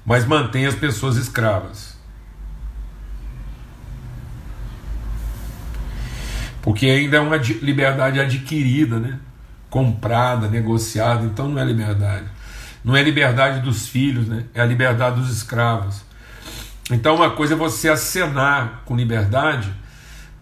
mas 0.06 0.26
mantêm 0.26 0.66
as 0.66 0.76
pessoas 0.76 1.16
escravas. 1.16 1.96
Porque 6.62 6.88
ainda 6.88 7.18
é 7.18 7.20
uma 7.20 7.38
liberdade 7.38 8.20
adquirida, 8.20 9.00
né? 9.00 9.20
comprada, 9.70 10.48
negociada, 10.48 11.26
então 11.26 11.50
não 11.50 11.62
é 11.62 11.66
liberdade. 11.66 12.26
Não 12.84 12.96
é 12.96 13.04
liberdade 13.04 13.60
dos 13.60 13.88
filhos, 13.88 14.28
né? 14.28 14.46
é 14.54 14.62
a 14.62 14.66
liberdade 14.66 15.20
dos 15.20 15.30
escravos. 15.30 16.02
Então, 16.90 17.16
uma 17.16 17.32
coisa 17.32 17.56
é 17.56 17.58
você 17.58 17.90
acenar 17.90 18.84
com 18.86 18.96
liberdade 18.96 19.72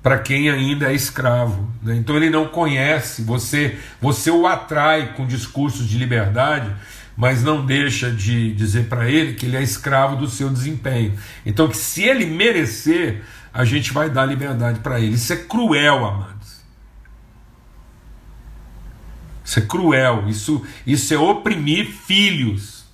para 0.04 0.20
quem 0.20 0.50
ainda 0.50 0.92
é 0.92 0.94
escravo. 0.94 1.72
Né? 1.82 1.96
Então 1.96 2.18
ele 2.18 2.30
não 2.30 2.46
conhece, 2.46 3.24
você, 3.24 3.80
você 4.02 4.30
o 4.30 4.46
atrai 4.46 5.14
com 5.14 5.26
discursos 5.26 5.88
de 5.88 5.98
liberdade, 5.98 6.70
mas 7.16 7.42
não 7.42 7.66
deixa 7.66 8.12
de 8.12 8.54
dizer 8.54 8.90
para 8.90 9.10
ele 9.10 9.34
que 9.34 9.46
ele 9.46 9.56
é 9.56 9.64
escravo 9.64 10.18
do 10.18 10.28
seu 10.28 10.50
desempenho. 10.50 11.18
Então 11.46 11.70
que 11.70 11.78
se 11.78 12.04
ele 12.04 12.26
merecer, 12.26 13.24
a 13.54 13.64
gente 13.64 13.94
vai 13.94 14.10
dar 14.10 14.26
liberdade 14.26 14.82
para 14.82 15.00
ele. 15.00 15.16
Isso 15.16 15.32
é 15.32 15.38
cruel, 15.38 16.06
amados. 16.06 16.62
Isso 19.46 19.60
é 19.60 19.62
cruel, 19.62 20.26
isso, 20.28 20.66
isso 20.86 21.14
é 21.14 21.18
oprimir 21.18 21.86
filhos, 21.86 22.86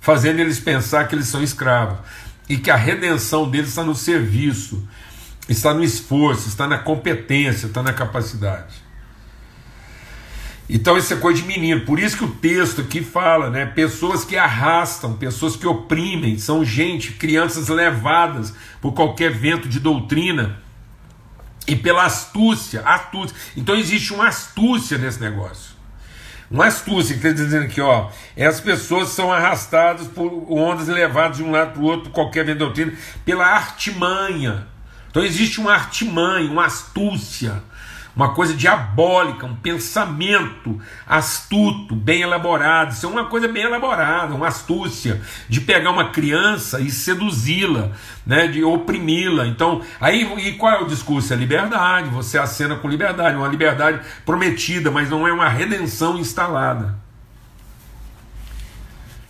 fazendo 0.00 0.40
eles 0.40 0.58
pensar 0.58 1.06
que 1.06 1.14
eles 1.14 1.28
são 1.28 1.42
escravos 1.42 1.98
e 2.48 2.56
que 2.56 2.70
a 2.70 2.76
redenção 2.76 3.50
deles 3.50 3.70
está 3.70 3.82
no 3.82 3.94
serviço, 3.94 4.86
está 5.48 5.74
no 5.74 5.82
esforço, 5.82 6.48
está 6.48 6.66
na 6.66 6.78
competência, 6.78 7.66
está 7.66 7.82
na 7.82 7.92
capacidade. 7.92 8.86
Então 10.68 10.98
isso 10.98 11.14
é 11.14 11.16
coisa 11.16 11.40
de 11.40 11.46
menino. 11.46 11.82
Por 11.82 11.98
isso 11.98 12.16
que 12.16 12.24
o 12.24 12.30
texto 12.30 12.80
aqui 12.80 13.00
fala, 13.00 13.50
né? 13.50 13.66
Pessoas 13.66 14.24
que 14.24 14.36
arrastam, 14.36 15.14
pessoas 15.16 15.54
que 15.54 15.66
oprimem, 15.66 16.38
são 16.38 16.64
gente, 16.64 17.12
crianças 17.12 17.68
levadas 17.68 18.52
por 18.80 18.92
qualquer 18.92 19.30
vento 19.30 19.68
de 19.68 19.78
doutrina 19.78 20.60
e 21.68 21.76
pela 21.76 22.04
astúcia, 22.04 22.82
astúcia. 22.82 23.36
Então 23.56 23.76
existe 23.76 24.12
uma 24.12 24.26
astúcia 24.26 24.98
nesse 24.98 25.20
negócio. 25.20 25.75
Uma 26.50 26.66
astúcia 26.66 27.16
que 27.16 27.26
está 27.26 27.42
dizendo 27.42 27.64
aqui, 27.64 27.80
ó, 27.80 28.08
é 28.36 28.46
as 28.46 28.60
pessoas 28.60 29.08
são 29.08 29.32
arrastadas 29.32 30.06
por 30.06 30.30
ondas 30.48 30.86
levadas 30.86 31.38
de 31.38 31.42
um 31.42 31.50
lado 31.50 31.72
para 31.72 31.82
o 31.82 31.84
outro, 31.84 32.10
qualquer 32.10 32.54
doutrina, 32.54 32.92
pela 33.24 33.46
artimanha. 33.46 34.66
Então 35.10 35.24
existe 35.24 35.58
uma 35.58 35.72
artimanha, 35.72 36.50
uma 36.50 36.66
astúcia 36.66 37.62
uma 38.16 38.32
coisa 38.32 38.54
diabólica, 38.54 39.44
um 39.44 39.54
pensamento 39.54 40.80
astuto, 41.06 41.94
bem 41.94 42.22
elaborado. 42.22 42.92
Isso 42.92 43.04
é 43.04 43.08
uma 43.10 43.26
coisa 43.26 43.46
bem 43.46 43.64
elaborada, 43.64 44.34
uma 44.34 44.48
astúcia 44.48 45.20
de 45.46 45.60
pegar 45.60 45.90
uma 45.90 46.08
criança 46.08 46.80
e 46.80 46.90
seduzi-la, 46.90 47.90
né, 48.26 48.46
de 48.46 48.64
oprimi-la. 48.64 49.46
Então, 49.46 49.82
aí 50.00 50.22
e 50.48 50.52
qual 50.54 50.72
é 50.72 50.82
o 50.82 50.86
discurso? 50.86 51.34
É 51.34 51.36
liberdade. 51.36 52.08
Você 52.08 52.38
acena 52.38 52.76
com 52.76 52.88
liberdade, 52.88 53.36
uma 53.36 53.48
liberdade 53.48 54.00
prometida, 54.24 54.90
mas 54.90 55.10
não 55.10 55.28
é 55.28 55.32
uma 55.32 55.50
redenção 55.50 56.18
instalada. 56.18 57.06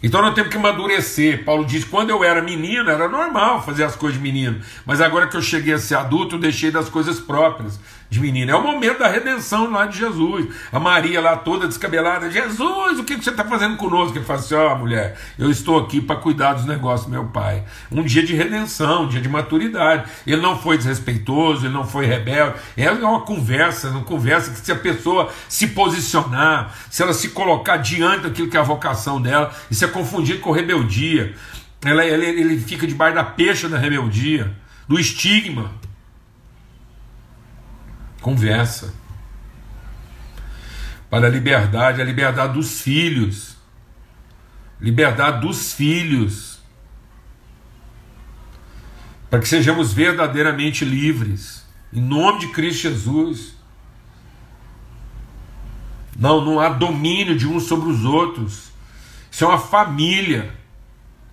Então 0.02 0.22
nós 0.22 0.34
temos 0.34 0.50
que 0.50 0.56
amadurecer. 0.56 1.44
Paulo 1.44 1.64
diz: 1.64 1.84
quando 1.84 2.10
eu 2.10 2.22
era 2.22 2.40
menino, 2.40 2.88
era 2.88 3.08
normal 3.08 3.64
fazer 3.64 3.82
as 3.82 3.96
coisas 3.96 4.16
de 4.16 4.22
menino, 4.22 4.60
mas 4.84 5.00
agora 5.00 5.26
que 5.26 5.36
eu 5.36 5.42
cheguei 5.42 5.74
a 5.74 5.78
ser 5.78 5.96
adulto, 5.96 6.36
eu 6.36 6.38
deixei 6.38 6.70
das 6.70 6.88
coisas 6.88 7.18
próprias 7.18 7.80
de 8.08 8.20
menina. 8.20 8.52
É 8.52 8.54
o 8.54 8.62
momento 8.62 8.98
da 8.98 9.08
redenção 9.08 9.70
lá 9.70 9.86
de 9.86 9.98
Jesus. 9.98 10.46
A 10.72 10.78
Maria 10.78 11.20
lá 11.20 11.36
toda 11.36 11.66
descabelada, 11.66 12.30
Jesus, 12.30 12.98
o 12.98 13.04
que 13.04 13.16
você 13.16 13.30
está 13.30 13.44
fazendo 13.44 13.76
conosco? 13.76 14.16
Ele 14.16 14.24
fala 14.24 14.38
assim: 14.38 14.54
ó, 14.54 14.72
oh, 14.72 14.78
mulher, 14.78 15.18
eu 15.38 15.50
estou 15.50 15.78
aqui 15.78 16.00
para 16.00 16.16
cuidar 16.16 16.54
dos 16.54 16.66
negócios 16.66 17.06
do 17.06 17.12
meu 17.12 17.24
pai. 17.26 17.64
Um 17.90 18.02
dia 18.02 18.24
de 18.24 18.34
redenção, 18.34 19.04
um 19.04 19.08
dia 19.08 19.20
de 19.20 19.28
maturidade. 19.28 20.08
Ele 20.26 20.40
não 20.40 20.58
foi 20.58 20.76
desrespeitoso, 20.76 21.66
ele 21.66 21.74
não 21.74 21.86
foi 21.86 22.06
rebelde. 22.06 22.54
É 22.76 22.90
uma 22.90 23.20
conversa, 23.20 23.88
uma 23.90 24.04
conversa 24.04 24.50
que 24.50 24.58
se 24.58 24.72
a 24.72 24.76
pessoa 24.76 25.30
se 25.48 25.68
posicionar, 25.68 26.74
se 26.90 27.02
ela 27.02 27.12
se 27.12 27.30
colocar 27.30 27.78
diante 27.78 28.22
daquilo 28.22 28.48
que 28.48 28.56
é 28.56 28.60
a 28.60 28.64
vocação 28.64 29.20
dela, 29.20 29.52
isso 29.70 29.84
é 29.84 29.88
confundido 29.88 30.40
com 30.40 30.50
rebeldia. 30.50 31.34
Ela, 31.84 32.04
ele, 32.04 32.40
ele 32.40 32.58
fica 32.58 32.86
debaixo 32.86 33.14
da 33.14 33.24
peixe 33.24 33.68
da 33.68 33.78
rebeldia, 33.78 34.52
do 34.88 34.98
estigma. 34.98 35.70
Conversa. 38.26 38.92
Para 41.08 41.28
a 41.28 41.30
liberdade, 41.30 42.02
a 42.02 42.04
liberdade 42.04 42.54
dos 42.54 42.80
filhos. 42.80 43.56
Liberdade 44.80 45.42
dos 45.42 45.72
filhos. 45.72 46.58
Para 49.30 49.38
que 49.38 49.46
sejamos 49.46 49.92
verdadeiramente 49.92 50.84
livres. 50.84 51.64
Em 51.92 52.00
nome 52.00 52.40
de 52.40 52.48
Cristo 52.48 52.88
Jesus. 52.88 53.54
Não, 56.18 56.44
não 56.44 56.58
há 56.58 56.68
domínio 56.68 57.38
de 57.38 57.46
uns 57.46 57.68
sobre 57.68 57.88
os 57.88 58.04
outros. 58.04 58.72
Isso 59.30 59.44
é 59.44 59.46
uma 59.46 59.60
família. 59.60 60.52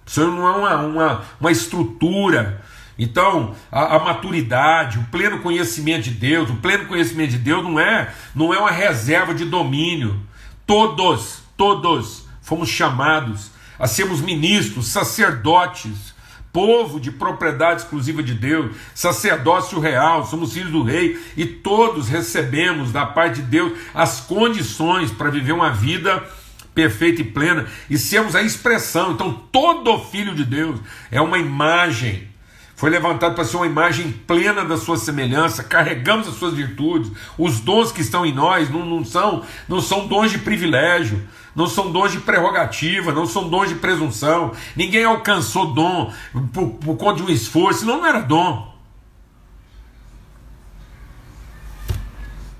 Isso 0.05 0.23
não 0.27 0.47
é 0.47 0.75
uma, 0.75 0.85
uma, 0.85 1.25
uma 1.39 1.51
estrutura 1.51 2.62
então, 2.97 3.55
a, 3.71 3.95
a, 3.95 3.99
maturidade, 3.99 4.99
o 4.99 5.03
pleno 5.05 5.39
conhecimento 5.39 6.03
de 6.03 6.11
Deus, 6.11 6.49
o 6.49 6.55
pleno 6.55 6.85
conhecimento 6.85 7.31
de 7.31 7.39
Deus 7.39 7.63
não 7.63 7.79
é, 7.79 8.13
não 8.35 8.53
é 8.53 8.59
uma 8.59 8.71
reserva 8.71 9.33
de 9.33 9.45
domínio. 9.45 10.21
Todos, 10.65 11.39
todos 11.57 12.25
fomos 12.41 12.69
chamados 12.69 13.51
a 13.79 13.87
sermos 13.87 14.21
ministros, 14.21 14.87
sacerdotes, 14.87 16.13
povo 16.51 16.99
de 16.99 17.11
propriedade 17.11 17.81
exclusiva 17.81 18.21
de 18.21 18.35
Deus, 18.35 18.75
sacerdócio 18.93 19.79
real, 19.79 20.23
somos 20.27 20.53
filhos 20.53 20.71
do 20.71 20.83
rei 20.83 21.19
e 21.35 21.47
todos 21.47 22.07
recebemos 22.07 22.91
da 22.91 23.07
parte 23.07 23.41
de 23.41 23.47
Deus 23.47 23.73
as 23.91 24.19
condições 24.19 25.09
para 25.09 25.31
viver 25.31 25.51
uma 25.51 25.71
vida 25.71 26.23
perfeita 26.75 27.21
e 27.21 27.25
plena 27.25 27.65
e 27.89 27.97
sermos 27.97 28.35
a 28.35 28.43
expressão. 28.43 29.13
Então, 29.13 29.33
todo 29.51 29.97
filho 29.99 30.35
de 30.35 30.45
Deus 30.45 30.79
é 31.09 31.19
uma 31.19 31.39
imagem 31.39 32.27
foi 32.75 32.89
levantado 32.89 33.35
para 33.35 33.45
ser 33.45 33.57
uma 33.57 33.67
imagem 33.67 34.11
plena 34.11 34.65
da 34.65 34.77
sua 34.77 34.97
semelhança, 34.97 35.63
carregamos 35.63 36.27
as 36.27 36.35
suas 36.35 36.53
virtudes, 36.53 37.11
os 37.37 37.59
dons 37.59 37.91
que 37.91 38.01
estão 38.01 38.25
em 38.25 38.33
nós 38.33 38.69
não, 38.69 38.85
não, 38.85 39.05
são, 39.05 39.43
não 39.67 39.79
são 39.79 40.07
dons 40.07 40.31
de 40.31 40.39
privilégio, 40.39 41.27
não 41.55 41.67
são 41.67 41.91
dons 41.91 42.11
de 42.11 42.19
prerrogativa, 42.19 43.11
não 43.11 43.25
são 43.25 43.47
dons 43.47 43.69
de 43.69 43.75
presunção. 43.75 44.53
Ninguém 44.75 45.05
alcançou 45.05 45.73
dom 45.73 46.11
por, 46.51 46.69
por 46.71 46.97
conta 46.97 47.17
de 47.17 47.23
um 47.23 47.29
esforço, 47.29 47.81
senão 47.81 47.97
não 47.97 48.07
era 48.07 48.21
dom. 48.21 48.73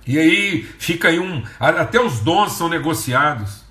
E 0.05 0.19
aí 0.19 0.63
fica 0.77 1.07
aí 1.07 1.19
um. 1.19 1.43
Até 1.59 1.99
os 1.99 2.19
dons 2.19 2.51
são 2.53 2.69
negociados. 2.69 3.63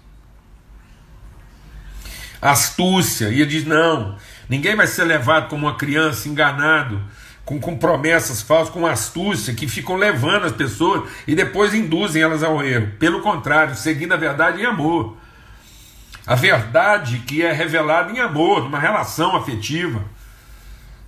Astúcia, 2.41 3.29
e 3.29 3.41
ele 3.41 3.47
diz: 3.47 3.65
não, 3.65 4.17
Ninguém 4.49 4.77
vai 4.77 4.87
ser 4.87 5.05
levado 5.05 5.49
como 5.49 5.67
uma 5.67 5.77
criança 5.77 6.29
enganado, 6.29 7.01
com, 7.45 7.61
com 7.61 7.77
promessas 7.77 8.43
falsas, 8.43 8.73
com 8.73 8.87
astúcia, 8.87 9.55
que 9.55 9.69
ficam 9.69 9.97
levando 9.97 10.45
as 10.45 10.53
pessoas 10.53 11.11
e 11.27 11.35
depois 11.35 11.75
induzem 11.75 12.23
elas 12.23 12.43
ao 12.43 12.63
erro. 12.63 12.93
Pelo 12.99 13.21
contrário, 13.21 13.75
seguindo 13.75 14.13
a 14.13 14.17
verdade 14.17 14.61
em 14.61 14.67
amor. 14.67 15.17
A 16.27 16.35
verdade 16.35 17.19
que 17.21 17.43
é 17.43 17.53
revelada 17.53 18.13
em 18.13 18.21
amor, 18.21 18.63
numa 18.63 18.79
relação 18.79 19.35
afetiva. 19.35 20.05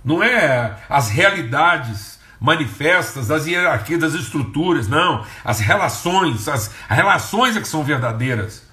Não 0.03 0.21
é 0.21 0.75
as 0.89 1.09
realidades 1.09 2.19
manifestas 2.39 3.27
das 3.27 3.47
hierarquias, 3.47 4.01
das 4.01 4.13
estruturas, 4.13 4.87
não. 4.87 5.25
As 5.43 5.59
relações, 5.59 6.47
as 6.47 6.71
relações 6.87 7.55
é 7.55 7.61
que 7.61 7.67
são 7.67 7.83
verdadeiras. 7.83 8.63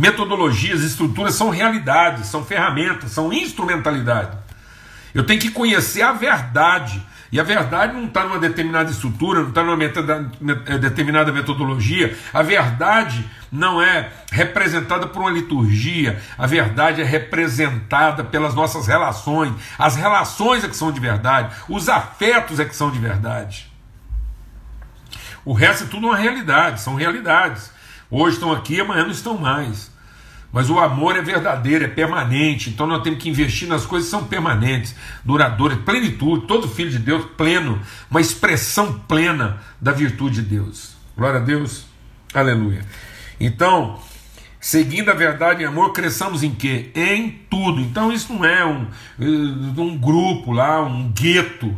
Metodologias, 0.00 0.82
estruturas 0.82 1.34
são 1.34 1.50
realidades, 1.50 2.28
são 2.28 2.42
ferramentas, 2.42 3.10
são 3.10 3.30
instrumentalidade. 3.30 4.34
Eu 5.12 5.26
tenho 5.26 5.38
que 5.38 5.50
conhecer 5.50 6.00
a 6.00 6.12
verdade. 6.12 7.06
E 7.30 7.38
a 7.38 7.42
verdade 7.42 7.92
não 7.92 8.06
está 8.06 8.24
numa 8.24 8.38
determinada 8.38 8.90
estrutura, 8.90 9.42
não 9.42 9.50
está 9.50 9.62
numa 9.62 9.84
eh, 9.84 10.78
determinada 10.78 11.30
metodologia. 11.30 12.16
A 12.32 12.40
verdade 12.40 13.28
não 13.52 13.80
é 13.82 14.10
representada 14.32 15.06
por 15.06 15.20
uma 15.20 15.30
liturgia. 15.30 16.18
A 16.38 16.46
verdade 16.46 17.02
é 17.02 17.04
representada 17.04 18.24
pelas 18.24 18.54
nossas 18.54 18.86
relações. 18.86 19.52
As 19.78 19.96
relações 19.96 20.64
é 20.64 20.68
que 20.68 20.76
são 20.76 20.90
de 20.90 20.98
verdade. 20.98 21.54
Os 21.68 21.90
afetos 21.90 22.58
é 22.58 22.64
que 22.64 22.74
são 22.74 22.90
de 22.90 22.98
verdade. 22.98 23.70
O 25.44 25.52
resto 25.52 25.84
é 25.84 25.86
tudo 25.88 26.06
uma 26.06 26.16
realidade, 26.16 26.80
são 26.80 26.94
realidades. 26.94 27.70
Hoje 28.10 28.34
estão 28.34 28.52
aqui, 28.52 28.80
amanhã 28.80 29.04
não 29.04 29.10
estão 29.10 29.38
mais. 29.38 29.90
Mas 30.52 30.68
o 30.68 30.80
amor 30.80 31.16
é 31.16 31.22
verdadeiro, 31.22 31.84
é 31.84 31.88
permanente. 31.88 32.70
Então 32.70 32.86
nós 32.86 33.02
temos 33.02 33.22
que 33.22 33.28
investir 33.28 33.68
nas 33.68 33.86
coisas 33.86 34.08
que 34.08 34.16
são 34.16 34.26
permanentes, 34.26 34.94
duradouras, 35.24 35.78
plenitude. 35.78 36.46
Todo 36.46 36.68
filho 36.68 36.90
de 36.90 36.98
Deus 36.98 37.24
pleno, 37.36 37.80
uma 38.10 38.20
expressão 38.20 38.98
plena 39.06 39.60
da 39.80 39.92
virtude 39.92 40.42
de 40.42 40.48
Deus. 40.56 40.94
Glória 41.16 41.38
a 41.38 41.42
Deus. 41.42 41.84
Aleluia. 42.34 42.84
Então, 43.38 44.00
seguindo 44.58 45.10
a 45.10 45.14
verdade 45.14 45.62
em 45.62 45.66
amor, 45.66 45.92
cresçamos 45.92 46.42
em 46.42 46.50
quê? 46.50 46.90
Em 46.96 47.30
tudo. 47.48 47.80
Então 47.80 48.12
isso 48.12 48.32
não 48.32 48.44
é 48.44 48.66
um, 48.66 48.88
um 49.18 49.96
grupo 49.96 50.52
lá, 50.52 50.82
um 50.82 51.12
gueto, 51.12 51.76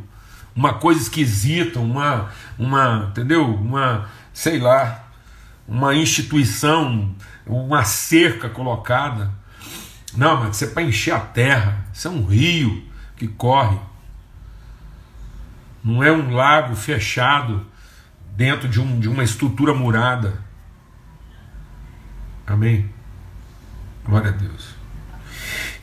uma 0.56 0.74
coisa 0.74 1.00
esquisita, 1.00 1.78
uma, 1.78 2.30
uma, 2.58 3.08
entendeu? 3.10 3.44
Uma, 3.44 4.08
sei 4.32 4.58
lá, 4.58 5.01
uma 5.66 5.94
instituição 5.94 7.14
uma 7.46 7.85
cerca 7.85 8.48
colocada. 8.48 9.33
Não, 10.16 10.40
mas 10.40 10.57
isso 10.57 10.64
é 10.64 10.68
para 10.68 10.83
encher 10.83 11.14
a 11.14 11.20
terra. 11.20 11.85
Isso 11.92 12.09
é 12.09 12.11
um 12.11 12.25
rio 12.25 12.85
que 13.16 13.27
corre. 13.27 13.79
Não 15.83 16.03
é 16.03 16.12
um 16.12 16.31
lago 16.31 16.77
fechado 16.77 17.66
dentro 18.37 18.68
de, 18.68 18.81
um, 18.81 19.01
de 19.01 19.09
uma 19.09 19.25
estrutura 19.25 19.75
murada. 19.75 20.40
Amém? 22.46 22.88
Glória 24.05 24.31
a 24.31 24.33
Deus. 24.33 24.75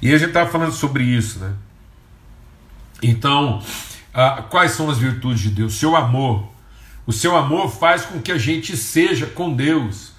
E 0.02 0.13
a 0.13 0.18
gente 0.18 0.30
estava 0.30 0.50
falando 0.50 0.72
sobre 0.72 1.04
isso, 1.04 1.39
né? 1.39 1.54
Então, 3.02 3.62
ah, 4.13 4.44
quais 4.50 4.72
são 4.72 4.89
as 4.89 4.98
virtudes 4.98 5.42
de 5.42 5.50
Deus? 5.50 5.76
Seu 5.76 5.96
amor. 5.96 6.48
O 7.10 7.12
seu 7.12 7.36
amor 7.36 7.72
faz 7.72 8.06
com 8.06 8.22
que 8.22 8.32
a 8.32 8.38
gente 8.38 8.78
seja 8.78 9.26
com 9.26 9.52
Deus 9.52 10.12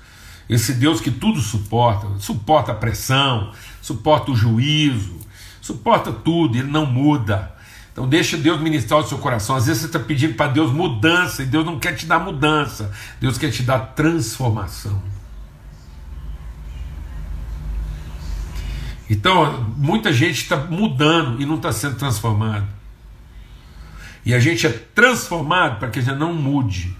esse 0.48 0.72
Deus 0.72 1.00
que 1.00 1.09
tudo 1.09 1.40
suporta, 1.40 2.09
suporta 2.18 2.72
a 2.72 2.74
pressão, 2.74 3.53
suporta 3.81 4.33
o 4.33 4.35
juízo, 4.35 5.16
suporta 5.61 6.11
tudo, 6.11 6.59
ele 6.59 6.66
não 6.66 6.85
muda. 6.85 7.55
Então 7.92 8.09
deixa 8.09 8.37
Deus 8.37 8.61
ministrar 8.61 8.98
o 8.98 9.07
seu 9.07 9.18
coração. 9.18 9.55
Às 9.55 9.66
vezes 9.66 9.83
você 9.83 9.87
está 9.87 10.00
pedindo 10.00 10.35
para 10.35 10.50
Deus 10.50 10.72
mudança 10.72 11.44
e 11.44 11.46
Deus 11.46 11.64
não 11.64 11.79
quer 11.79 11.94
te 11.94 12.07
dar 12.07 12.18
mudança, 12.18 12.90
Deus 13.20 13.38
quer 13.38 13.53
te 13.53 13.62
dar 13.62 13.79
transformação. 13.94 15.00
Então, 19.09 19.72
muita 19.76 20.12
gente 20.12 20.42
está 20.42 20.57
mudando 20.57 21.40
e 21.40 21.46
não 21.46 21.55
está 21.55 21.70
sendo 21.70 21.94
transformado. 21.94 22.79
E 24.24 24.35
a 24.35 24.38
gente 24.38 24.66
é 24.66 24.70
transformado 24.70 25.78
para 25.78 25.88
que 25.88 25.98
a 25.98 26.02
gente 26.02 26.18
não 26.18 26.35
mude 26.35 26.96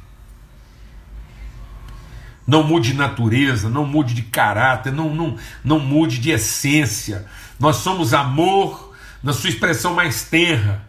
não 2.51 2.65
mude 2.65 2.91
de 2.91 2.99
natureza, 2.99 3.69
não 3.69 3.87
mude 3.87 4.13
de 4.13 4.23
caráter, 4.23 4.93
não, 4.93 5.15
não, 5.15 5.37
não 5.63 5.79
mude 5.79 6.19
de 6.19 6.31
essência. 6.31 7.25
Nós 7.61 7.77
somos 7.77 8.13
amor 8.13 8.93
na 9.23 9.33
sua 9.33 9.49
expressão 9.49 9.95
mais 9.95 10.25
tenra. 10.25 10.83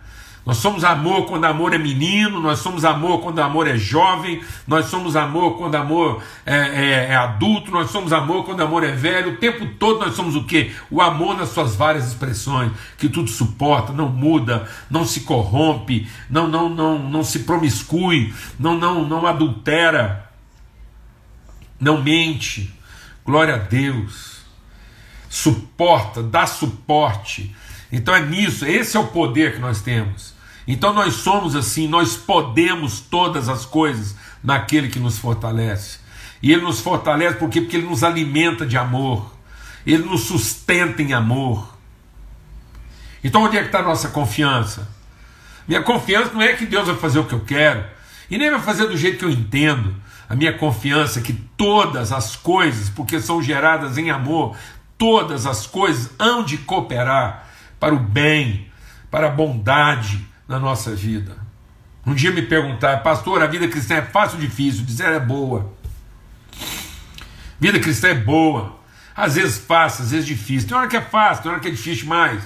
Nós 0.46 0.58
somos 0.58 0.84
amor 0.84 1.28
quando 1.28 1.46
amor 1.46 1.74
é 1.74 1.78
menino, 1.78 2.42
nós 2.42 2.60
somos 2.60 2.84
amor 2.84 3.22
quando 3.22 3.40
amor 3.40 3.68
é 3.68 3.78
jovem, 3.78 4.42
nós 4.68 4.88
somos 4.88 5.16
amor 5.16 5.58
quando 5.58 5.76
amor 5.76 6.24
é, 6.46 6.56
é, 6.56 7.08
é, 7.12 7.16
adulto, 7.16 7.70
nós 7.70 7.92
somos 7.92 8.12
amor 8.12 8.44
quando 8.44 8.62
amor 8.62 8.84
é 8.84 8.92
velho. 8.92 9.34
O 9.34 9.38
tempo 9.38 9.68
todo 9.78 10.00
nós 10.00 10.16
somos 10.16 10.36
o 10.36 10.44
que? 10.44 10.72
O 10.90 11.00
amor 11.00 11.38
nas 11.38 11.50
suas 11.50 11.76
várias 11.76 12.08
expressões, 12.08 12.72
que 12.98 13.08
tudo 13.08 13.30
suporta, 13.30 13.94
não 13.94 14.10
muda, 14.10 14.68
não 14.90 15.06
se 15.06 15.22
corrompe, 15.22 16.08
não 16.30 16.48
não 16.48 16.68
não 16.70 16.98
não 16.98 17.24
se 17.24 17.40
promiscui, 17.40 18.34
não 18.60 18.78
não 18.78 19.08
não 19.08 19.28
adultera 19.28 20.32
não 21.82 22.00
mente, 22.00 22.72
glória 23.26 23.56
a 23.56 23.58
Deus, 23.58 24.42
suporta, 25.28 26.22
dá 26.22 26.46
suporte. 26.46 27.54
Então 27.92 28.16
é 28.16 28.22
nisso, 28.22 28.66
esse 28.66 28.96
é 28.96 29.00
o 29.00 29.08
poder 29.08 29.54
que 29.56 29.60
nós 29.60 29.82
temos. 29.82 30.34
Então 30.68 30.94
nós 30.94 31.16
somos 31.16 31.56
assim, 31.56 31.88
nós 31.88 32.16
podemos 32.16 33.02
todas 33.02 33.50
as 33.50 33.66
coisas 33.66 34.16
naquele 34.44 34.88
que 34.88 35.00
nos 35.00 35.18
fortalece. 35.18 36.00
E 36.42 36.52
ele 36.52 36.62
nos 36.62 36.80
fortalece 36.80 37.38
porque, 37.38 37.62
porque 37.62 37.78
ele 37.78 37.88
nos 37.88 38.04
alimenta 38.04 38.66
de 38.66 38.78
amor, 38.78 39.34
ele 39.86 40.04
nos 40.04 40.22
sustenta 40.22 41.02
em 41.02 41.14
amor. 41.14 41.78
Então 43.24 43.44
onde 43.44 43.58
é 43.58 43.62
que 43.62 43.68
está 43.68 43.80
a 43.80 43.84
nossa 43.84 44.10
confiança? 44.10 44.88
Minha 45.68 45.84
confiança 45.84 46.34
não 46.34 46.42
é 46.42 46.54
que 46.54 46.66
Deus 46.66 46.88
vai 46.88 46.96
fazer 46.96 47.20
o 47.20 47.26
que 47.26 47.34
eu 47.34 47.42
quero, 47.42 47.84
e 48.30 48.38
nem 48.38 48.50
vai 48.50 48.62
fazer 48.62 48.88
do 48.88 48.98
jeito 48.98 49.20
que 49.20 49.26
eu 49.26 49.30
entendo. 49.30 49.96
A 50.28 50.36
minha 50.36 50.58
confiança 50.58 51.20
é 51.20 51.22
que 51.22 51.34
todas 51.34 52.12
as 52.12 52.36
coisas, 52.36 52.90
porque 52.90 53.20
são 53.20 53.42
geradas 53.42 53.98
em 53.98 54.10
amor, 54.10 54.56
todas 54.98 55.46
as 55.46 55.68
coisas 55.68 56.10
hão 56.18 56.44
de 56.44 56.58
cooperar 56.60 57.51
para 57.82 57.96
o 57.96 58.00
bem, 58.00 58.72
para 59.10 59.26
a 59.26 59.32
bondade 59.32 60.24
na 60.48 60.60
nossa 60.60 60.96
vida. 60.96 61.36
Um 62.06 62.14
dia 62.14 62.32
me 62.32 62.44
perguntar, 62.44 63.02
pastor, 63.02 63.42
a 63.42 63.48
vida 63.48 63.68
cristã 63.68 63.96
é 63.96 64.02
fácil 64.04 64.38
ou 64.38 64.46
difícil? 64.46 64.86
Dizer 64.86 65.12
é 65.12 65.20
boa. 65.20 65.74
Vida 67.60 67.80
cristã 67.80 68.10
é 68.10 68.14
boa. 68.14 68.80
Às 69.16 69.34
vezes 69.34 69.58
fácil, 69.58 70.04
às 70.04 70.12
vezes 70.12 70.28
difícil. 70.28 70.70
Tem 70.70 70.78
hora 70.78 70.88
que 70.88 70.96
é 70.96 71.02
fácil, 71.02 71.42
tem 71.42 71.52
hora 71.52 71.60
que 71.60 71.70
é 71.70 71.72
difícil 71.72 72.08
mais. 72.08 72.44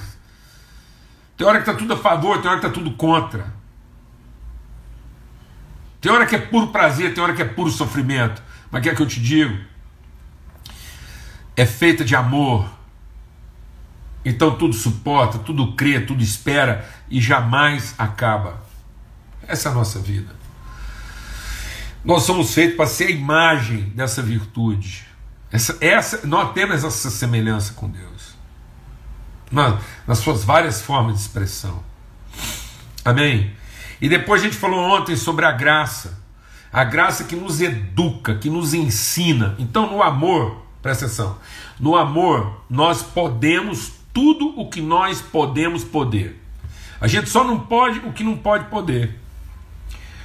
Tem 1.36 1.46
hora 1.46 1.62
que 1.62 1.70
está 1.70 1.74
tudo 1.74 1.94
a 1.94 1.98
favor, 1.98 2.42
tem 2.42 2.50
hora 2.50 2.60
que 2.62 2.66
está 2.66 2.80
tudo 2.80 2.96
contra. 2.96 3.54
Tem 6.00 6.10
hora 6.10 6.26
que 6.26 6.36
é 6.36 6.40
puro 6.40 6.68
prazer, 6.68 7.14
tem 7.14 7.22
hora 7.22 7.34
que 7.34 7.42
é 7.42 7.46
puro 7.46 7.70
sofrimento. 7.70 8.42
Mas 8.72 8.82
quer 8.82 8.96
que 8.96 9.02
eu 9.02 9.08
te 9.08 9.20
digo? 9.20 9.58
É 11.58 11.66
feita 11.66 12.06
de 12.06 12.16
amor. 12.16 12.75
Então 14.26 14.58
tudo 14.58 14.74
suporta, 14.74 15.38
tudo 15.38 15.74
crê, 15.74 16.00
tudo 16.00 16.24
espera 16.24 16.90
e 17.10 17.22
jamais 17.22 17.94
acaba. 17.96 18.60
Essa 19.48 19.70
é 19.70 19.72
a 19.72 19.76
nossa 19.76 20.00
vida. 20.00 20.36
Nós 22.04 22.24
somos 22.24 22.54
feitos 22.54 22.76
para 22.76 22.88
ser 22.88 23.06
a 23.06 23.12
imagem 23.12 23.84
dessa 23.96 24.24
virtude. 24.24 25.06
Essa, 25.52 25.78
essa, 25.80 26.28
nós 26.28 26.54
temos 26.54 26.84
essa 26.84 27.10
semelhança 27.10 27.74
com 27.74 27.88
Deus. 27.88 28.36
Nas, 29.52 29.80
nas 30.08 30.18
suas 30.18 30.44
várias 30.44 30.82
formas 30.82 31.16
de 31.16 31.22
expressão. 31.22 31.84
Amém? 33.04 33.54
E 34.02 34.10
depois 34.10 34.42
a 34.42 34.46
gente 34.46 34.58
falou 34.58 34.80
ontem 34.80 35.16
sobre 35.16 35.46
a 35.46 35.52
graça. 35.52 36.20
A 36.74 36.84
graça 36.84 37.24
que 37.24 37.36
nos 37.36 37.62
educa, 37.62 38.36
que 38.36 38.50
nos 38.50 38.74
ensina. 38.74 39.56
Então, 39.58 39.90
no 39.90 40.04
amor, 40.04 40.66
presta 40.82 41.06
atenção. 41.06 41.38
No 41.80 41.96
amor, 41.96 42.64
nós 42.70 43.02
podemos 43.02 43.94
tudo 44.16 44.58
o 44.58 44.70
que 44.70 44.82
nós 44.82 45.22
podemos 45.22 45.84
poder. 45.84 46.42
A 47.02 47.06
gente 47.06 47.30
só 47.30 47.44
não 47.44 47.60
pode 47.60 48.00
o 48.00 48.14
que 48.14 48.24
não 48.24 48.38
pode 48.38 48.70
poder. 48.70 49.20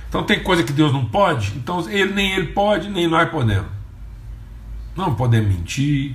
Então 0.08 0.22
tem 0.22 0.40
coisa 0.44 0.62
que 0.62 0.72
Deus 0.72 0.92
não 0.92 1.04
pode, 1.04 1.56
então 1.56 1.80
ele 1.90 2.12
nem 2.12 2.32
ele 2.32 2.52
pode, 2.52 2.88
nem 2.88 3.08
nós 3.08 3.28
podemos. 3.28 3.66
Não 4.94 5.16
podemos 5.16 5.52
mentir, 5.52 6.14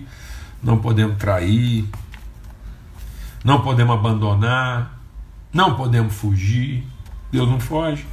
não 0.63 0.77
podemos 0.77 1.17
trair, 1.17 1.85
não 3.43 3.61
podemos 3.61 3.93
abandonar, 3.93 4.97
não 5.51 5.75
podemos 5.75 6.15
fugir. 6.15 6.83
Deus 7.29 7.49
não 7.49 7.59
foge, 7.59 8.05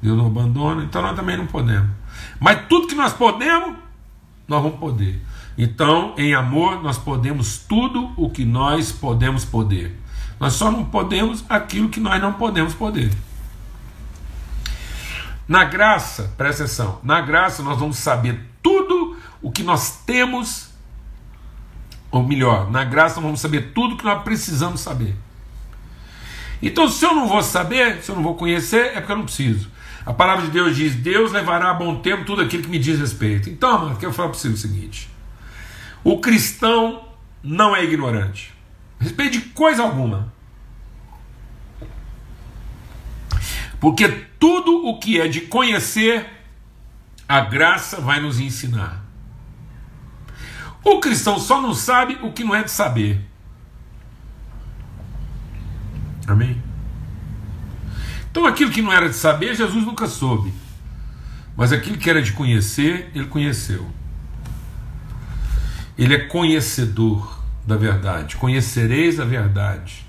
Deus 0.00 0.16
não 0.16 0.26
abandona, 0.28 0.84
então 0.84 1.02
nós 1.02 1.16
também 1.16 1.36
não 1.36 1.46
podemos. 1.46 1.90
Mas 2.38 2.66
tudo 2.68 2.86
que 2.86 2.94
nós 2.94 3.12
podemos, 3.12 3.76
nós 4.46 4.62
vamos 4.62 4.78
poder. 4.78 5.20
Então, 5.62 6.14
em 6.16 6.32
amor, 6.32 6.82
nós 6.82 6.96
podemos 6.96 7.58
tudo 7.58 8.14
o 8.16 8.30
que 8.30 8.46
nós 8.46 8.90
podemos 8.90 9.44
poder. 9.44 9.94
Nós 10.40 10.54
só 10.54 10.70
não 10.70 10.86
podemos 10.86 11.44
aquilo 11.50 11.90
que 11.90 12.00
nós 12.00 12.18
não 12.18 12.32
podemos 12.32 12.72
poder. 12.72 13.12
Na 15.46 15.64
graça, 15.64 16.32
presta 16.38 16.62
atenção, 16.64 16.98
na 17.02 17.20
graça 17.20 17.62
nós 17.62 17.78
vamos 17.78 17.98
saber 17.98 18.40
tudo 18.62 19.18
o 19.42 19.52
que 19.52 19.62
nós 19.62 19.98
temos, 20.06 20.70
ou 22.10 22.26
melhor, 22.26 22.70
na 22.70 22.82
graça 22.82 23.16
nós 23.16 23.24
vamos 23.24 23.40
saber 23.40 23.72
tudo 23.74 23.96
o 23.96 23.98
que 23.98 24.04
nós 24.04 24.22
precisamos 24.22 24.80
saber. 24.80 25.14
Então, 26.62 26.88
se 26.88 27.04
eu 27.04 27.14
não 27.14 27.28
vou 27.28 27.42
saber, 27.42 28.02
se 28.02 28.10
eu 28.10 28.16
não 28.16 28.22
vou 28.22 28.34
conhecer, 28.34 28.92
é 28.94 29.00
porque 29.00 29.12
eu 29.12 29.16
não 29.16 29.24
preciso. 29.24 29.68
A 30.06 30.14
palavra 30.14 30.46
de 30.46 30.52
Deus 30.52 30.74
diz: 30.74 30.94
Deus 30.94 31.32
levará 31.32 31.70
a 31.70 31.74
bom 31.74 31.96
tempo 31.96 32.24
tudo 32.24 32.40
aquilo 32.40 32.62
que 32.62 32.70
me 32.70 32.78
diz 32.78 32.98
respeito. 32.98 33.50
Então, 33.50 33.78
mano, 33.78 33.96
quero 33.96 34.14
falar 34.14 34.30
para 34.30 34.38
você 34.38 34.48
o 34.48 34.56
seguinte: 34.56 35.19
o 36.02 36.18
cristão 36.18 37.08
não 37.42 37.74
é 37.74 37.84
ignorante, 37.84 38.54
respeito 38.98 39.38
de 39.38 39.40
coisa 39.50 39.82
alguma. 39.82 40.32
Porque 43.80 44.08
tudo 44.38 44.86
o 44.86 44.98
que 44.98 45.20
é 45.20 45.26
de 45.26 45.42
conhecer, 45.42 46.28
a 47.26 47.40
graça 47.40 48.00
vai 48.00 48.20
nos 48.20 48.38
ensinar. 48.38 49.02
O 50.84 51.00
cristão 51.00 51.38
só 51.38 51.60
não 51.60 51.74
sabe 51.74 52.18
o 52.22 52.32
que 52.32 52.44
não 52.44 52.54
é 52.54 52.62
de 52.62 52.70
saber. 52.70 53.20
Amém? 56.26 56.62
Então 58.30 58.46
aquilo 58.46 58.70
que 58.70 58.82
não 58.82 58.92
era 58.92 59.08
de 59.08 59.16
saber, 59.16 59.54
Jesus 59.54 59.84
nunca 59.84 60.06
soube. 60.06 60.52
Mas 61.56 61.72
aquilo 61.72 61.98
que 61.98 62.08
era 62.08 62.22
de 62.22 62.32
conhecer, 62.32 63.10
ele 63.14 63.26
conheceu. 63.26 63.90
Ele 66.00 66.14
é 66.14 66.18
conhecedor 66.18 67.44
da 67.66 67.76
verdade. 67.76 68.36
Conhecereis 68.36 69.20
a 69.20 69.24
verdade 69.26 70.06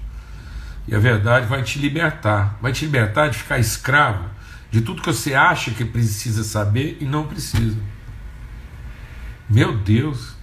e 0.87 0.95
a 0.95 0.99
verdade 0.99 1.47
vai 1.47 1.61
te 1.63 1.77
libertar. 1.79 2.57
Vai 2.61 2.71
te 2.71 2.85
libertar 2.85 3.27
de 3.27 3.37
ficar 3.37 3.59
escravo 3.59 4.23
de 4.71 4.79
tudo 4.79 5.01
que 5.01 5.11
você 5.11 5.33
acha 5.33 5.69
que 5.71 5.83
precisa 5.83 6.45
saber 6.45 6.97
e 7.01 7.05
não 7.05 7.27
precisa. 7.27 7.77
Meu 9.49 9.77
Deus. 9.77 10.33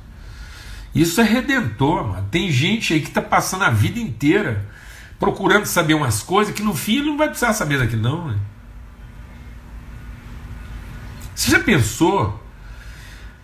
Isso 0.94 1.18
é 1.22 1.24
redentor, 1.24 2.06
mano. 2.06 2.28
Tem 2.30 2.52
gente 2.52 2.92
aí 2.92 3.00
que 3.00 3.08
está 3.08 3.22
passando 3.22 3.64
a 3.64 3.70
vida 3.70 3.98
inteira 3.98 4.68
procurando 5.18 5.64
saber 5.64 5.94
umas 5.94 6.22
coisas 6.22 6.54
que 6.54 6.62
no 6.62 6.74
fim 6.74 7.00
não 7.00 7.16
vai 7.16 7.28
precisar 7.28 7.54
saber 7.54 7.78
daquilo, 7.78 8.02
não. 8.02 8.28
Né? 8.28 8.38
Você 11.34 11.50
já 11.50 11.60
pensou? 11.60 12.47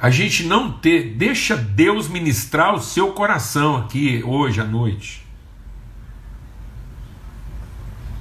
A 0.05 0.11
gente 0.11 0.45
não 0.45 0.71
ter, 0.71 1.15
deixa 1.15 1.57
Deus 1.57 2.09
ministrar 2.09 2.75
o 2.75 2.79
seu 2.83 3.13
coração 3.13 3.79
aqui 3.79 4.23
hoje 4.23 4.61
à 4.61 4.65
noite. 4.65 5.25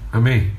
Amém? 0.10 0.54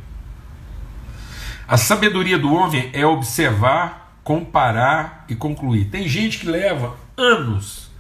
A 1.66 1.78
sabedoria 1.78 2.38
do 2.38 2.52
homem 2.52 2.90
é 2.92 3.06
observar, 3.06 4.18
comparar 4.22 5.24
e 5.26 5.34
concluir. 5.34 5.86
Tem 5.86 6.06
gente 6.06 6.40
que 6.40 6.46
leva 6.46 6.94
anos 7.16 7.90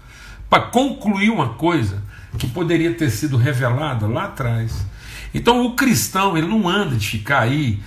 para 0.50 0.64
concluir 0.64 1.30
uma 1.30 1.54
coisa 1.54 2.02
que 2.38 2.46
poderia 2.46 2.92
ter 2.92 3.08
sido 3.08 3.38
revelada 3.38 4.06
lá 4.06 4.24
atrás. 4.24 4.84
Então 5.32 5.64
o 5.64 5.74
cristão, 5.74 6.36
ele 6.36 6.46
não 6.46 6.68
anda 6.68 6.94
de 6.94 7.08
ficar 7.08 7.40
aí 7.40 7.82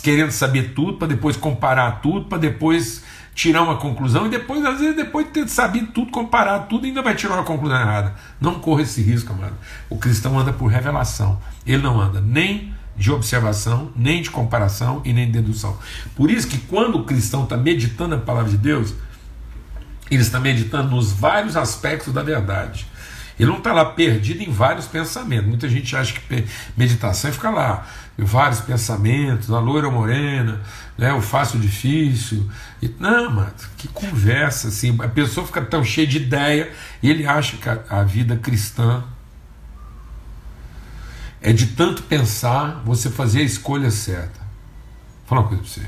querendo 0.00 0.30
saber 0.30 0.74
tudo, 0.74 0.96
para 0.96 1.08
depois 1.08 1.36
comparar 1.36 2.00
tudo, 2.00 2.26
para 2.26 2.38
depois 2.38 3.02
tirar 3.40 3.62
uma 3.62 3.76
conclusão 3.76 4.26
e 4.26 4.28
depois, 4.28 4.62
às 4.66 4.80
vezes, 4.80 4.94
depois 4.94 5.24
de 5.24 5.32
ter 5.32 5.48
sabido 5.48 5.86
tudo, 5.92 6.10
comparar 6.10 6.58
tudo, 6.66 6.84
ainda 6.84 7.00
vai 7.00 7.14
tirar 7.14 7.36
uma 7.36 7.42
conclusão 7.42 7.80
errada. 7.80 8.14
Não 8.38 8.60
corra 8.60 8.82
esse 8.82 9.00
risco, 9.00 9.32
amado. 9.32 9.54
O 9.88 9.96
cristão 9.96 10.38
anda 10.38 10.52
por 10.52 10.66
revelação. 10.66 11.40
Ele 11.66 11.82
não 11.82 11.98
anda 11.98 12.20
nem 12.20 12.74
de 12.98 13.10
observação, 13.10 13.90
nem 13.96 14.20
de 14.20 14.30
comparação 14.30 15.00
e 15.06 15.12
nem 15.14 15.24
de 15.24 15.32
dedução. 15.32 15.78
Por 16.14 16.30
isso 16.30 16.46
que 16.46 16.58
quando 16.58 16.96
o 16.98 17.04
cristão 17.04 17.44
está 17.44 17.56
meditando 17.56 18.14
a 18.14 18.18
palavra 18.18 18.50
de 18.50 18.58
Deus, 18.58 18.92
ele 20.10 20.20
está 20.20 20.38
meditando 20.38 20.94
nos 20.94 21.10
vários 21.10 21.56
aspectos 21.56 22.12
da 22.12 22.22
verdade. 22.22 22.86
Ele 23.38 23.48
não 23.48 23.56
está 23.56 23.72
lá 23.72 23.86
perdido 23.86 24.42
em 24.42 24.50
vários 24.50 24.86
pensamentos. 24.86 25.46
Muita 25.46 25.66
gente 25.66 25.96
acha 25.96 26.12
que 26.12 26.44
meditação 26.76 27.30
é 27.30 27.32
ficar 27.32 27.48
lá, 27.48 27.86
vários 28.24 28.60
pensamentos, 28.60 29.50
a 29.50 29.58
loira 29.58 29.90
morena, 29.90 30.60
né, 30.96 31.12
o 31.12 31.20
fácil 31.20 31.58
difícil. 31.58 32.48
E, 32.82 32.94
não, 32.98 33.30
mano, 33.30 33.52
que 33.76 33.88
conversa 33.88 34.68
assim. 34.68 34.96
A 35.00 35.08
pessoa 35.08 35.46
fica 35.46 35.62
tão 35.62 35.82
cheia 35.84 36.06
de 36.06 36.18
ideia 36.18 36.72
e 37.02 37.10
ele 37.10 37.26
acha 37.26 37.56
que 37.56 37.68
a, 37.68 37.80
a 37.88 38.02
vida 38.02 38.36
cristã 38.36 39.02
é 41.40 41.52
de 41.52 41.68
tanto 41.68 42.02
pensar 42.02 42.82
você 42.84 43.08
fazer 43.08 43.40
a 43.40 43.44
escolha 43.44 43.90
certa. 43.90 44.40
Vou 44.40 45.26
falar 45.26 45.40
uma 45.42 45.48
coisa 45.48 45.62
para 45.62 45.72
você. 45.72 45.86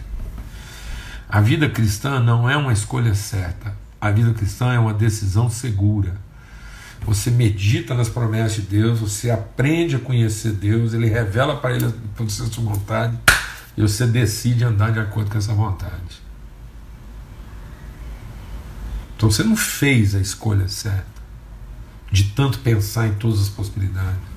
A 1.29 1.41
vida 1.41 1.69
cristã 1.69 2.21
não 2.21 2.49
é 2.49 2.57
uma 2.57 2.73
escolha 2.73 3.15
certa. 3.15 3.75
A 4.01 4.11
vida 4.11 4.33
cristã 4.33 4.73
é 4.73 4.79
uma 4.79 4.95
decisão 4.95 5.49
segura. 5.49 6.15
Você 7.05 7.31
medita 7.31 7.95
nas 7.95 8.09
promessas 8.09 8.55
de 8.55 8.63
Deus, 8.63 9.01
você 9.01 9.31
aprende 9.31 9.97
a 9.97 9.99
conhecer 9.99 10.53
Deus, 10.53 10.95
Ele 10.95 11.09
revela 11.09 11.57
para 11.57 11.75
ele 11.75 11.87
a 11.87 12.29
sua 12.29 12.65
vontade 12.65 13.19
e 13.77 13.83
você 13.83 14.07
decide 14.07 14.65
andar 14.65 14.93
de 14.93 15.01
acordo 15.01 15.31
com 15.31 15.39
essa 15.39 15.53
vontade. 15.53 16.23
Então 19.17 19.31
você 19.31 19.43
não 19.43 19.57
fez 19.57 20.15
a 20.15 20.21
escolha 20.21 20.69
certa 20.69 21.13
de 22.11 22.25
tanto 22.25 22.59
pensar 22.59 23.07
em 23.07 23.15
todas 23.15 23.41
as 23.41 23.49
possibilidades. 23.49 24.33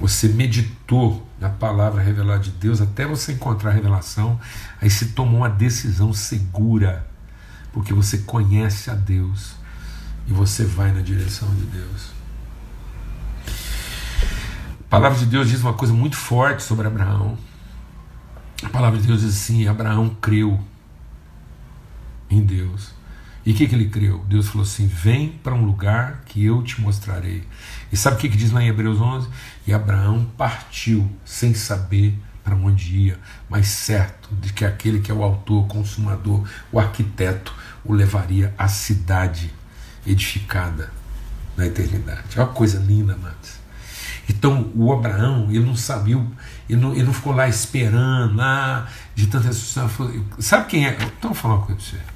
Você 0.00 0.28
meditou 0.28 1.26
na 1.38 1.50
palavra 1.50 2.02
revelada 2.02 2.42
de 2.42 2.50
Deus 2.50 2.80
até 2.80 3.06
você 3.06 3.32
encontrar 3.32 3.70
a 3.70 3.74
revelação, 3.74 4.40
aí 4.80 4.90
se 4.90 5.08
tomou 5.08 5.40
uma 5.40 5.50
decisão 5.50 6.12
segura, 6.12 7.06
porque 7.72 7.92
você 7.92 8.18
conhece 8.18 8.90
a 8.90 8.94
Deus 8.94 9.54
e 10.26 10.32
você 10.32 10.64
vai 10.64 10.92
na 10.92 11.00
direção 11.00 11.48
de 11.54 11.64
Deus. 11.66 12.10
A 14.80 14.88
palavra 14.88 15.18
de 15.18 15.26
Deus 15.26 15.48
diz 15.48 15.60
uma 15.60 15.74
coisa 15.74 15.92
muito 15.92 16.16
forte 16.16 16.62
sobre 16.62 16.86
Abraão. 16.86 17.36
A 18.62 18.68
palavra 18.68 18.98
de 19.00 19.06
Deus 19.06 19.20
diz 19.20 19.34
assim: 19.34 19.66
Abraão 19.66 20.16
creu 20.20 20.60
em 22.30 22.42
Deus. 22.44 22.92
E 23.44 23.52
o 23.52 23.54
que, 23.54 23.66
que 23.66 23.74
ele 23.74 23.88
creu? 23.88 24.24
Deus 24.28 24.48
falou 24.48 24.62
assim: 24.62 24.86
Vem 24.86 25.30
para 25.30 25.54
um 25.54 25.64
lugar 25.64 26.22
que 26.26 26.44
eu 26.44 26.62
te 26.62 26.80
mostrarei. 26.80 27.46
E 27.92 27.96
sabe 27.96 28.16
o 28.16 28.18
que, 28.18 28.28
que 28.28 28.36
diz 28.36 28.52
lá 28.52 28.62
em 28.62 28.68
Hebreus 28.68 29.00
11? 29.00 29.28
E 29.66 29.74
Abraão 29.74 30.26
partiu 30.36 31.10
sem 31.24 31.52
saber 31.54 32.18
para 32.42 32.54
onde 32.54 32.94
ia, 32.94 33.18
mas 33.48 33.68
certo 33.68 34.28
de 34.34 34.52
que 34.52 34.64
aquele 34.64 35.00
que 35.00 35.10
é 35.10 35.14
o 35.14 35.22
autor, 35.22 35.66
consumador, 35.66 36.46
o 36.70 36.78
arquiteto, 36.78 37.54
o 37.84 37.92
levaria 37.92 38.54
à 38.58 38.68
cidade 38.68 39.50
edificada 40.06 40.90
na 41.56 41.66
eternidade. 41.66 42.36
É 42.36 42.40
uma 42.40 42.48
coisa 42.48 42.78
linda, 42.78 43.14
amados. 43.14 43.64
Então 44.28 44.70
o 44.74 44.92
Abraão, 44.92 45.48
ele 45.50 45.64
não 45.64 45.76
sabia, 45.76 46.16
ele 46.68 46.80
não, 46.80 46.92
ele 46.92 47.04
não 47.04 47.12
ficou 47.12 47.34
lá 47.34 47.46
esperando, 47.46 48.36
lá 48.36 48.88
de 49.14 49.26
tanta 49.26 49.50
Sabe 49.52 50.66
quem 50.66 50.86
é? 50.86 50.96
Então 51.18 51.30
vou 51.30 51.34
falar 51.34 51.54
uma 51.56 51.66
coisa 51.66 51.80
para 51.80 51.90
você. 51.90 52.14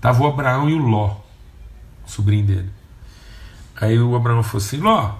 Tava 0.00 0.22
o 0.22 0.26
Abraão 0.26 0.68
e 0.68 0.74
o 0.74 0.78
Ló, 0.78 1.16
sobrinho 2.06 2.46
dele. 2.46 2.70
Aí 3.80 3.98
o 3.98 4.14
Abraão 4.14 4.42
falou 4.42 4.64
assim: 4.64 4.76
Ló, 4.76 5.14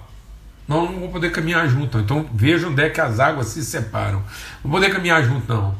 não, 0.67 0.91
não 0.91 0.99
vou 0.99 1.09
poder 1.09 1.31
caminhar 1.31 1.67
junto. 1.67 1.97
Então 1.99 2.29
veja 2.33 2.67
onde 2.67 2.81
é 2.83 2.89
que 2.89 3.01
as 3.01 3.19
águas 3.19 3.47
se 3.47 3.65
separam. 3.65 4.19
Não 4.63 4.71
vou 4.71 4.79
poder 4.79 4.91
caminhar 4.93 5.23
junto, 5.23 5.51
não. 5.51 5.75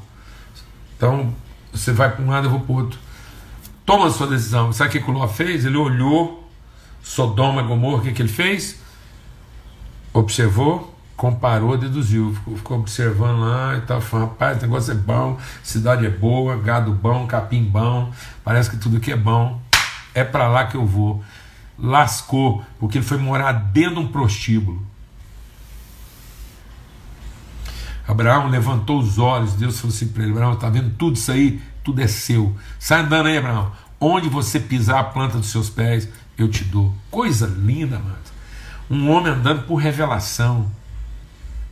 Então 0.98 1.34
você 1.72 1.92
vai 1.92 2.12
para 2.12 2.24
um 2.24 2.30
lado, 2.30 2.48
eu 2.48 2.52
vou 2.52 2.62
para 2.62 2.74
o 2.74 2.76
outro. 2.78 3.00
Toma 3.90 4.06
a 4.06 4.12
sua 4.12 4.28
decisão. 4.28 4.72
Sabe 4.72 5.00
o 5.00 5.04
que 5.04 5.10
o 5.10 5.14
Ló 5.16 5.28
fez? 5.28 5.66
Ele 5.66 5.76
olhou 5.76 6.48
Sodoma, 7.02 7.64
Gomorra, 7.64 7.98
o 7.98 8.02
que, 8.04 8.12
que 8.12 8.22
ele 8.22 8.30
fez? 8.30 8.80
Observou, 10.14 10.96
comparou, 11.18 11.76
deduziu. 11.76 12.32
Ficou, 12.36 12.56
ficou 12.56 12.78
observando 12.78 13.40
lá 13.40 13.78
e 13.78 13.82
tal. 13.82 14.00
Falando, 14.00 14.30
rapaz, 14.30 14.60
o 14.60 14.62
negócio 14.62 14.92
é 14.92 14.96
bom, 14.96 15.40
cidade 15.64 16.06
é 16.06 16.10
boa, 16.12 16.56
gado 16.58 16.92
bom, 16.92 17.26
capim 17.26 17.64
bom, 17.64 18.12
parece 18.44 18.70
que 18.70 18.78
tudo 18.78 18.98
aqui 18.98 19.12
é 19.12 19.18
bom. 19.18 19.60
É 20.14 20.24
para 20.24 20.48
lá 20.48 20.68
que 20.68 20.78
eu 20.78 20.86
vou 20.86 21.24
lascou, 21.76 22.64
porque 22.80 23.00
ele 23.00 23.06
foi 23.06 23.18
morar 23.18 23.54
dentro 23.54 23.96
de 23.96 24.00
um 24.02 24.08
prostíbulo. 24.10 24.86
Abraão 28.08 28.50
levantou 28.50 29.00
os 29.00 29.18
olhos, 29.18 29.54
Deus 29.54 29.80
falou 29.80 29.96
assim 29.96 30.10
para 30.10 30.22
ele: 30.22 30.34
Abraão, 30.34 30.54
está 30.54 30.70
vendo 30.70 30.92
tudo 30.96 31.16
isso 31.16 31.32
aí? 31.32 31.60
Tudo 31.90 32.04
é 32.04 32.08
seu. 32.08 32.56
Sai 32.78 33.02
andando 33.02 33.26
aí, 33.26 33.38
Abraão. 33.40 33.72
Onde 34.00 34.30
você 34.30 34.60
pisar 34.60 35.00
a 35.00 35.04
planta 35.04 35.40
dos 35.40 35.48
seus 35.48 35.72
pés, 35.72 36.08
eu 36.38 36.48
te 36.48 36.64
dou. 36.64 36.94
Coisa 37.10 37.48
linda, 37.48 37.98
mano. 37.98 38.16
Um 38.92 39.10
homem 39.10 39.34
andando 39.34 39.64
por 39.64 39.78
revelação 39.78 40.72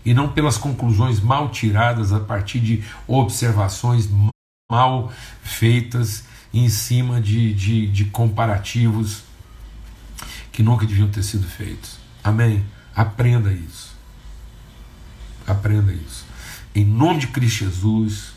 e 0.03 0.15
não 0.15 0.29
pelas 0.29 0.57
conclusões 0.57 1.19
mal 1.19 1.49
tiradas 1.49 2.11
a 2.11 2.19
partir 2.19 2.59
de 2.59 2.83
observações 3.05 4.09
mal 4.71 5.11
feitas 5.43 6.23
em 6.51 6.67
cima 6.67 7.21
de, 7.21 7.53
de, 7.53 7.85
de 7.85 8.05
comparativos 8.05 9.21
que 10.51 10.63
nunca 10.63 10.87
deviam 10.87 11.09
ter 11.09 11.21
sido 11.21 11.45
feitos. 11.45 11.99
Amém? 12.23 12.65
Aprenda 12.95 13.53
isso. 13.53 13.95
Aprenda 15.45 15.93
isso. 15.93 16.25
Em 16.73 16.83
nome 16.83 17.19
de 17.19 17.27
Cristo 17.27 17.65
Jesus, 17.65 18.31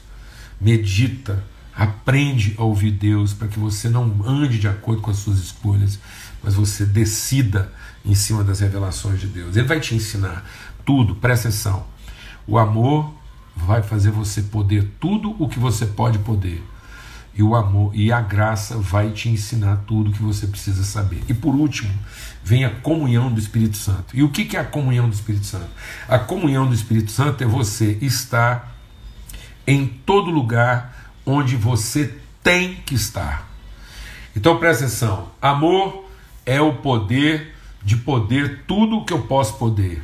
medita, 0.60 1.42
aprende 1.74 2.54
a 2.58 2.62
ouvir 2.62 2.90
Deus 2.90 3.32
para 3.32 3.48
que 3.48 3.58
você 3.58 3.88
não 3.88 4.22
ande 4.24 4.58
de 4.58 4.68
acordo 4.68 5.00
com 5.00 5.10
as 5.10 5.18
suas 5.18 5.38
escolhas, 5.38 5.98
mas 6.42 6.54
você 6.54 6.84
decida 6.84 7.72
em 8.04 8.14
cima 8.14 8.42
das 8.42 8.60
revelações 8.60 9.20
de 9.20 9.26
Deus. 9.26 9.56
Ele 9.56 9.66
vai 9.66 9.80
te 9.80 9.94
ensinar 9.94 10.44
tudo, 10.84 11.14
presta 11.14 11.48
atenção. 11.48 11.84
O 12.46 12.58
amor 12.58 13.12
vai 13.54 13.82
fazer 13.82 14.10
você 14.10 14.42
poder 14.42 14.90
tudo 14.98 15.36
o 15.38 15.48
que 15.48 15.58
você 15.58 15.86
pode 15.86 16.18
poder 16.20 16.62
e 17.34 17.42
o 17.42 17.54
amor 17.54 17.94
e 17.94 18.12
a 18.12 18.20
graça 18.20 18.76
vai 18.76 19.10
te 19.12 19.28
ensinar 19.28 19.84
tudo 19.86 20.10
o 20.10 20.12
que 20.12 20.22
você 20.22 20.46
precisa 20.46 20.84
saber. 20.84 21.22
E 21.28 21.34
por 21.34 21.54
último, 21.54 21.92
vem 22.42 22.64
a 22.64 22.70
comunhão 22.70 23.32
do 23.32 23.38
Espírito 23.38 23.76
Santo. 23.76 24.16
E 24.16 24.22
o 24.22 24.30
que 24.30 24.56
é 24.56 24.60
a 24.60 24.64
comunhão 24.64 25.08
do 25.08 25.14
Espírito 25.14 25.46
Santo? 25.46 25.68
A 26.08 26.18
comunhão 26.18 26.66
do 26.66 26.74
Espírito 26.74 27.10
Santo 27.10 27.42
é 27.42 27.46
você 27.46 27.96
estar 28.00 28.76
em 29.66 29.86
todo 29.86 30.30
lugar 30.30 30.99
onde 31.24 31.56
você 31.56 32.14
tem 32.42 32.76
que 32.86 32.94
estar. 32.94 33.48
Então 34.34 34.58
presta 34.58 34.84
atenção: 34.84 35.30
amor 35.40 36.08
é 36.44 36.60
o 36.60 36.74
poder 36.74 37.54
de 37.82 37.96
poder 37.96 38.64
tudo 38.66 38.98
o 38.98 39.04
que 39.04 39.12
eu 39.12 39.22
posso 39.22 39.56
poder. 39.58 40.02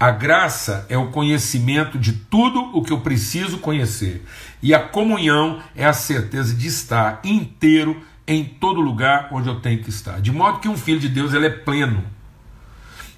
A 0.00 0.12
graça 0.12 0.86
é 0.88 0.96
o 0.96 1.10
conhecimento 1.10 1.98
de 1.98 2.12
tudo 2.12 2.60
o 2.76 2.82
que 2.84 2.92
eu 2.92 3.00
preciso 3.00 3.58
conhecer. 3.58 4.24
E 4.62 4.72
a 4.72 4.78
comunhão 4.78 5.60
é 5.74 5.84
a 5.84 5.92
certeza 5.92 6.54
de 6.54 6.68
estar 6.68 7.20
inteiro 7.24 8.00
em 8.24 8.44
todo 8.44 8.80
lugar 8.80 9.28
onde 9.32 9.48
eu 9.48 9.58
tenho 9.60 9.82
que 9.82 9.90
estar. 9.90 10.20
De 10.20 10.30
modo 10.30 10.60
que 10.60 10.68
um 10.68 10.76
filho 10.76 11.00
de 11.00 11.08
Deus 11.08 11.34
ele 11.34 11.46
é 11.46 11.50
pleno. 11.50 12.04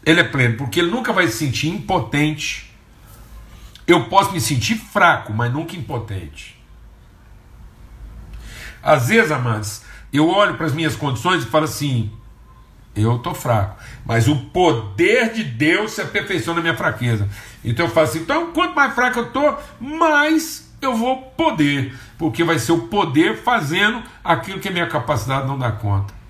Ele 0.06 0.20
é 0.20 0.24
pleno, 0.24 0.56
porque 0.56 0.80
ele 0.80 0.90
nunca 0.90 1.12
vai 1.12 1.26
se 1.28 1.36
sentir 1.36 1.68
impotente. 1.68 2.70
Eu 3.86 4.04
posso 4.04 4.32
me 4.32 4.40
sentir 4.40 4.76
fraco, 4.76 5.34
mas 5.34 5.52
nunca 5.52 5.76
impotente. 5.76 6.59
Às 8.82 9.08
vezes, 9.08 9.30
amados, 9.30 9.82
eu 10.12 10.28
olho 10.28 10.54
para 10.56 10.66
as 10.66 10.72
minhas 10.72 10.96
condições 10.96 11.42
e 11.42 11.46
falo 11.46 11.64
assim: 11.64 12.10
eu 12.94 13.16
estou 13.16 13.34
fraco. 13.34 13.76
Mas 14.04 14.28
o 14.28 14.36
poder 14.36 15.32
de 15.32 15.44
Deus 15.44 15.92
se 15.92 16.00
aperfeiçoa 16.00 16.54
na 16.54 16.60
minha 16.60 16.76
fraqueza. 16.76 17.28
Então 17.64 17.86
eu 17.86 17.92
falo 17.92 18.06
assim: 18.06 18.20
então, 18.20 18.52
quanto 18.52 18.74
mais 18.74 18.94
fraco 18.94 19.18
eu 19.18 19.26
estou, 19.26 19.58
mais 19.80 20.72
eu 20.80 20.94
vou 20.94 21.16
poder. 21.36 21.94
Porque 22.18 22.42
vai 22.42 22.58
ser 22.58 22.72
o 22.72 22.88
poder 22.88 23.38
fazendo 23.38 24.02
aquilo 24.22 24.58
que 24.58 24.68
a 24.68 24.72
minha 24.72 24.86
capacidade 24.86 25.46
não 25.46 25.58
dá 25.58 25.70
conta. 25.72 26.20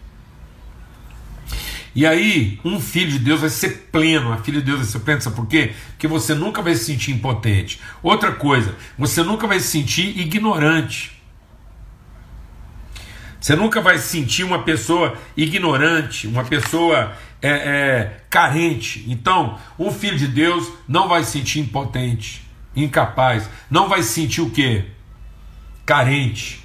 E 1.92 2.06
aí, 2.06 2.60
um 2.64 2.80
filho 2.80 3.10
de 3.10 3.18
Deus 3.18 3.40
vai 3.40 3.50
ser 3.50 3.88
pleno, 3.90 4.32
a 4.32 4.36
filha 4.36 4.60
de 4.60 4.66
Deus 4.66 4.78
vai 4.78 4.86
ser 4.86 5.00
plena, 5.00 5.20
sabe 5.20 5.34
por 5.34 5.46
quê? 5.46 5.72
Porque 5.88 6.06
você 6.06 6.34
nunca 6.34 6.62
vai 6.62 6.74
se 6.76 6.84
sentir 6.84 7.10
impotente. 7.10 7.80
Outra 8.00 8.30
coisa, 8.30 8.76
você 8.96 9.24
nunca 9.24 9.46
vai 9.48 9.58
se 9.58 9.66
sentir 9.66 10.16
ignorante. 10.16 11.19
Você 13.40 13.57
nunca 13.57 13.81
vai 13.81 13.98
sentir 13.98 14.44
uma 14.44 14.62
pessoa 14.62 15.16
ignorante, 15.35 16.26
uma 16.26 16.44
pessoa 16.44 17.16
é, 17.40 17.48
é, 17.50 18.20
carente. 18.29 19.07
Então, 19.09 19.59
um 19.79 19.90
filho 19.90 20.18
de 20.18 20.26
Deus 20.26 20.70
não 20.87 21.09
vai 21.09 21.24
se 21.24 21.33
sentir 21.33 21.61
impotente, 21.61 22.46
incapaz. 22.76 23.48
Não 23.70 23.88
vai 23.88 24.03
se 24.03 24.11
sentir 24.12 24.42
o 24.42 24.50
quê? 24.50 24.85
Carente, 25.87 26.62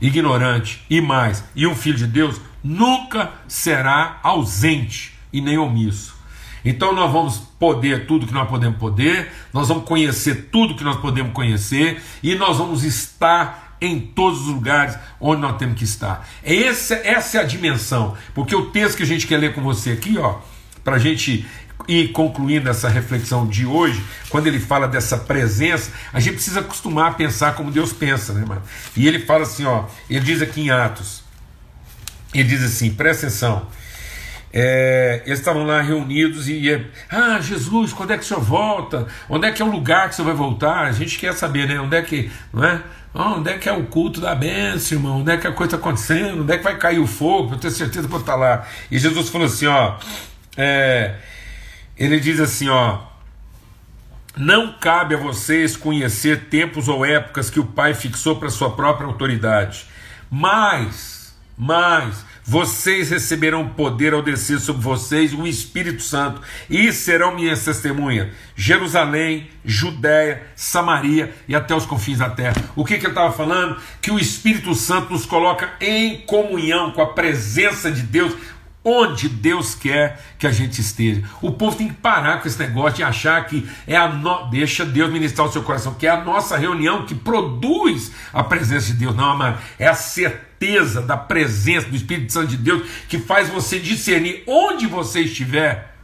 ignorante 0.00 0.80
e 0.88 1.00
mais. 1.00 1.44
E 1.56 1.66
um 1.66 1.74
filho 1.74 1.98
de 1.98 2.06
Deus 2.06 2.40
nunca 2.62 3.32
será 3.48 4.20
ausente 4.22 5.12
e 5.32 5.40
nem 5.40 5.58
omisso. 5.58 6.16
Então 6.64 6.92
nós 6.92 7.10
vamos 7.10 7.38
poder 7.58 8.06
tudo 8.06 8.26
que 8.26 8.32
nós 8.32 8.48
podemos 8.48 8.78
poder, 8.78 9.32
nós 9.52 9.68
vamos 9.68 9.84
conhecer 9.84 10.48
tudo 10.52 10.74
que 10.74 10.84
nós 10.84 10.96
podemos 10.96 11.32
conhecer 11.32 12.02
e 12.22 12.34
nós 12.34 12.58
vamos 12.58 12.84
estar 12.84 13.67
em 13.80 14.00
todos 14.00 14.42
os 14.42 14.46
lugares 14.48 14.96
onde 15.20 15.40
nós 15.40 15.56
temos 15.56 15.78
que 15.78 15.84
estar. 15.84 16.28
É 16.42 16.64
essa, 16.64 16.94
essa 16.94 17.38
é 17.38 17.40
a 17.40 17.44
dimensão, 17.44 18.16
porque 18.34 18.54
o 18.54 18.70
texto 18.70 18.96
que 18.96 19.02
a 19.02 19.06
gente 19.06 19.26
quer 19.26 19.38
ler 19.38 19.54
com 19.54 19.62
você 19.62 19.92
aqui, 19.92 20.18
ó, 20.18 20.38
para 20.82 20.96
a 20.96 20.98
gente 20.98 21.46
ir 21.86 22.08
concluindo 22.08 22.68
essa 22.68 22.88
reflexão 22.88 23.46
de 23.46 23.64
hoje, 23.64 24.02
quando 24.28 24.46
ele 24.46 24.60
fala 24.60 24.86
dessa 24.86 25.16
presença, 25.16 25.92
a 26.12 26.20
gente 26.20 26.34
precisa 26.34 26.60
acostumar 26.60 27.12
a 27.12 27.14
pensar 27.14 27.54
como 27.54 27.70
Deus 27.70 27.92
pensa, 27.92 28.32
né, 28.32 28.44
mano? 28.46 28.62
E 28.96 29.06
ele 29.06 29.20
fala 29.20 29.44
assim, 29.44 29.64
ó, 29.64 29.84
ele 30.08 30.20
diz 30.20 30.42
aqui 30.42 30.62
em 30.62 30.70
Atos, 30.70 31.22
ele 32.34 32.44
diz 32.48 32.62
assim, 32.62 32.90
presta 32.90 33.26
atenção, 33.26 33.66
é, 34.52 35.22
eles 35.26 35.38
estavam 35.38 35.64
lá 35.64 35.80
reunidos 35.80 36.48
e, 36.48 36.68
e 36.68 36.86
ah, 37.10 37.38
Jesus, 37.40 37.92
quando 37.92 38.12
é 38.12 38.18
que 38.18 38.24
o 38.24 38.26
senhor 38.26 38.42
volta? 38.42 39.06
Onde 39.28 39.46
é 39.46 39.52
que 39.52 39.60
é 39.60 39.64
o 39.64 39.70
lugar 39.70 40.08
que 40.08 40.14
o 40.14 40.16
senhor 40.16 40.28
vai 40.28 40.36
voltar? 40.36 40.86
A 40.86 40.92
gente 40.92 41.18
quer 41.18 41.34
saber, 41.34 41.68
né? 41.68 41.78
Onde 41.78 41.96
é 41.96 42.02
que, 42.02 42.30
não 42.52 42.64
é? 42.64 42.82
Oh, 43.20 43.38
onde 43.38 43.50
é 43.50 43.58
que 43.58 43.68
é 43.68 43.72
o 43.72 43.84
culto 43.86 44.20
da 44.20 44.32
bênção, 44.32 44.96
irmão? 44.96 45.18
Onde 45.18 45.32
é 45.32 45.36
que 45.36 45.44
a 45.48 45.50
coisa 45.50 45.74
está 45.74 45.76
acontecendo? 45.76 46.42
Onde 46.42 46.52
é 46.52 46.56
que 46.56 46.62
vai 46.62 46.78
cair 46.78 47.00
o 47.00 47.06
fogo? 47.06 47.54
Eu 47.54 47.58
ter 47.58 47.72
certeza 47.72 48.06
que 48.06 48.14
eu 48.14 48.20
estar 48.20 48.36
lá. 48.36 48.64
E 48.88 48.96
Jesus 48.96 49.28
falou 49.28 49.48
assim: 49.48 49.66
ó, 49.66 49.96
é, 50.56 51.16
ele 51.96 52.20
diz 52.20 52.38
assim: 52.38 52.68
ó, 52.68 53.00
não 54.36 54.72
cabe 54.72 55.16
a 55.16 55.18
vocês 55.18 55.76
conhecer 55.76 56.44
tempos 56.44 56.86
ou 56.86 57.04
épocas 57.04 57.50
que 57.50 57.58
o 57.58 57.64
Pai 57.64 57.92
fixou 57.92 58.36
para 58.36 58.50
sua 58.50 58.70
própria 58.76 59.08
autoridade, 59.08 59.86
mas, 60.30 61.36
mas 61.56 62.24
vocês 62.48 63.10
receberão 63.10 63.68
poder 63.68 64.14
ao 64.14 64.22
descer 64.22 64.58
sobre 64.58 64.80
vocês 64.80 65.34
o 65.34 65.46
Espírito 65.46 66.02
Santo 66.02 66.40
e 66.70 66.90
serão 66.94 67.34
minhas 67.34 67.62
testemunhas. 67.62 68.28
Jerusalém, 68.56 69.50
Judéia, 69.62 70.44
Samaria 70.56 71.34
e 71.46 71.54
até 71.54 71.74
os 71.74 71.84
confins 71.84 72.20
da 72.20 72.30
terra. 72.30 72.56
O 72.74 72.86
que, 72.86 72.96
que 72.96 73.04
eu 73.04 73.10
estava 73.10 73.34
falando? 73.34 73.78
Que 74.00 74.10
o 74.10 74.18
Espírito 74.18 74.74
Santo 74.74 75.12
nos 75.12 75.26
coloca 75.26 75.74
em 75.78 76.22
comunhão 76.22 76.90
com 76.90 77.02
a 77.02 77.12
presença 77.12 77.92
de 77.92 78.00
Deus 78.00 78.34
onde 78.88 79.28
Deus 79.28 79.74
quer 79.74 80.20
que 80.38 80.46
a 80.46 80.50
gente 80.50 80.80
esteja. 80.80 81.22
O 81.42 81.52
povo 81.52 81.76
tem 81.76 81.88
que 81.88 81.94
parar 81.94 82.40
com 82.40 82.48
esse 82.48 82.58
negócio 82.58 82.96
de 82.96 83.02
achar 83.02 83.44
que 83.46 83.68
é 83.86 83.96
a 83.96 84.08
no... 84.08 84.48
deixa 84.50 84.84
Deus 84.84 85.12
ministrar 85.12 85.46
o 85.46 85.52
seu 85.52 85.62
coração, 85.62 85.94
que 85.94 86.06
é 86.06 86.10
a 86.10 86.24
nossa 86.24 86.56
reunião 86.56 87.04
que 87.04 87.14
produz 87.14 88.12
a 88.32 88.42
presença 88.42 88.86
de 88.86 88.94
Deus. 88.94 89.14
Não, 89.14 89.32
amado, 89.32 89.58
é 89.78 89.86
a 89.86 89.94
certeza 89.94 91.02
da 91.02 91.16
presença 91.16 91.88
do 91.88 91.96
Espírito 91.96 92.32
Santo 92.32 92.48
de 92.48 92.56
Deus 92.56 92.88
que 93.08 93.18
faz 93.18 93.48
você 93.48 93.78
discernir 93.78 94.42
onde 94.46 94.86
você 94.86 95.20
estiver 95.20 95.94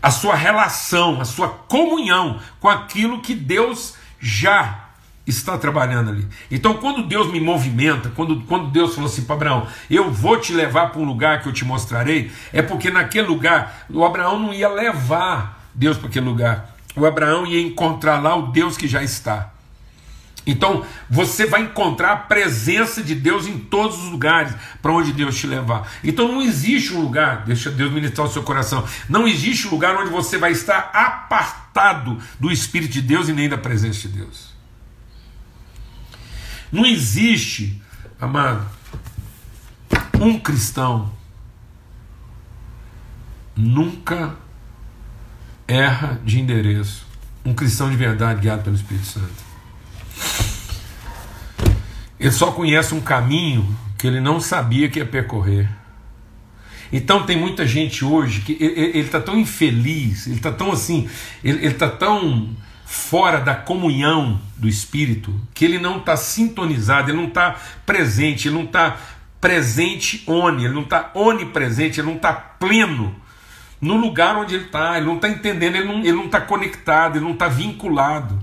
a 0.00 0.10
sua 0.10 0.36
relação, 0.36 1.20
a 1.20 1.24
sua 1.24 1.48
comunhão 1.48 2.40
com 2.60 2.68
aquilo 2.68 3.20
que 3.20 3.34
Deus 3.34 3.94
já 4.20 4.85
está 5.26 5.58
trabalhando 5.58 6.10
ali. 6.10 6.26
Então, 6.50 6.74
quando 6.74 7.06
Deus 7.06 7.30
me 7.32 7.40
movimenta, 7.40 8.10
quando, 8.14 8.40
quando 8.42 8.70
Deus 8.70 8.94
falou 8.94 9.10
assim 9.10 9.24
para 9.24 9.34
Abraão, 9.34 9.66
eu 9.90 10.10
vou 10.10 10.38
te 10.38 10.52
levar 10.52 10.90
para 10.90 11.00
um 11.00 11.04
lugar 11.04 11.42
que 11.42 11.48
eu 11.48 11.52
te 11.52 11.64
mostrarei, 11.64 12.30
é 12.52 12.62
porque 12.62 12.90
naquele 12.90 13.26
lugar, 13.26 13.86
o 13.90 14.04
Abraão 14.04 14.38
não 14.38 14.54
ia 14.54 14.68
levar 14.68 15.68
Deus 15.74 15.98
para 15.98 16.08
aquele 16.08 16.26
lugar. 16.26 16.76
O 16.94 17.04
Abraão 17.04 17.46
ia 17.46 17.60
encontrar 17.60 18.22
lá 18.22 18.36
o 18.36 18.52
Deus 18.52 18.76
que 18.76 18.86
já 18.86 19.02
está. 19.02 19.52
Então, 20.46 20.86
você 21.10 21.44
vai 21.44 21.62
encontrar 21.62 22.12
a 22.12 22.16
presença 22.16 23.02
de 23.02 23.16
Deus 23.16 23.48
em 23.48 23.58
todos 23.58 23.98
os 23.98 24.10
lugares 24.10 24.54
para 24.80 24.92
onde 24.92 25.12
Deus 25.12 25.36
te 25.36 25.46
levar. 25.46 25.90
Então, 26.04 26.28
não 26.28 26.40
existe 26.40 26.94
um 26.94 27.00
lugar, 27.00 27.44
deixa 27.44 27.68
Deus 27.68 27.92
ministrar 27.92 28.28
o 28.28 28.30
seu 28.30 28.44
coração, 28.44 28.86
não 29.08 29.26
existe 29.26 29.66
um 29.66 29.70
lugar 29.70 29.96
onde 29.96 30.10
você 30.10 30.38
vai 30.38 30.52
estar 30.52 30.90
apartado 30.94 32.16
do 32.38 32.52
Espírito 32.52 32.92
de 32.92 33.02
Deus 33.02 33.28
e 33.28 33.32
nem 33.32 33.48
da 33.48 33.58
presença 33.58 34.02
de 34.02 34.18
Deus. 34.18 34.55
Não 36.70 36.84
existe, 36.84 37.80
amado, 38.20 38.66
um 40.20 40.38
cristão 40.38 41.12
nunca 43.56 44.36
erra 45.66 46.20
de 46.24 46.40
endereço. 46.40 47.06
Um 47.44 47.54
cristão 47.54 47.90
de 47.90 47.96
verdade 47.96 48.40
guiado 48.40 48.62
pelo 48.62 48.76
Espírito 48.76 49.06
Santo. 49.06 49.46
Ele 52.18 52.32
só 52.32 52.50
conhece 52.50 52.94
um 52.94 53.00
caminho 53.00 53.76
que 53.96 54.06
ele 54.06 54.20
não 54.20 54.40
sabia 54.40 54.88
que 54.88 54.98
ia 54.98 55.06
percorrer. 55.06 55.68
Então 56.92 57.24
tem 57.24 57.36
muita 57.36 57.66
gente 57.66 58.04
hoje 58.04 58.40
que 58.40 58.56
ele 58.60 58.98
está 59.00 59.20
tão 59.20 59.38
infeliz, 59.38 60.26
ele 60.26 60.36
está 60.36 60.52
tão 60.52 60.72
assim, 60.72 61.08
ele 61.42 61.66
está 61.66 61.88
tão 61.88 62.54
fora 62.86 63.40
da 63.40 63.54
comunhão 63.54 64.40
do 64.56 64.68
Espírito, 64.68 65.34
que 65.52 65.64
ele 65.64 65.78
não 65.78 65.98
está 65.98 66.16
sintonizado, 66.16 67.10
ele 67.10 67.18
não 67.18 67.26
está 67.28 67.56
presente, 67.84 68.48
ele 68.48 68.54
não 68.54 68.64
está 68.64 68.96
presente 69.40 70.22
oni, 70.26 70.64
ele 70.64 70.74
não 70.74 70.82
está 70.82 71.10
onipresente, 71.12 72.00
ele 72.00 72.08
não 72.08 72.16
está 72.16 72.32
pleno 72.32 73.14
no 73.80 73.96
lugar 73.96 74.36
onde 74.36 74.54
ele 74.54 74.64
está, 74.64 74.96
ele 74.96 75.06
não 75.06 75.16
está 75.16 75.28
entendendo, 75.28 75.76
ele 75.76 76.12
não 76.12 76.24
está 76.24 76.40
conectado, 76.40 77.16
ele 77.16 77.24
não 77.24 77.32
está 77.32 77.48
vinculado. 77.48 78.38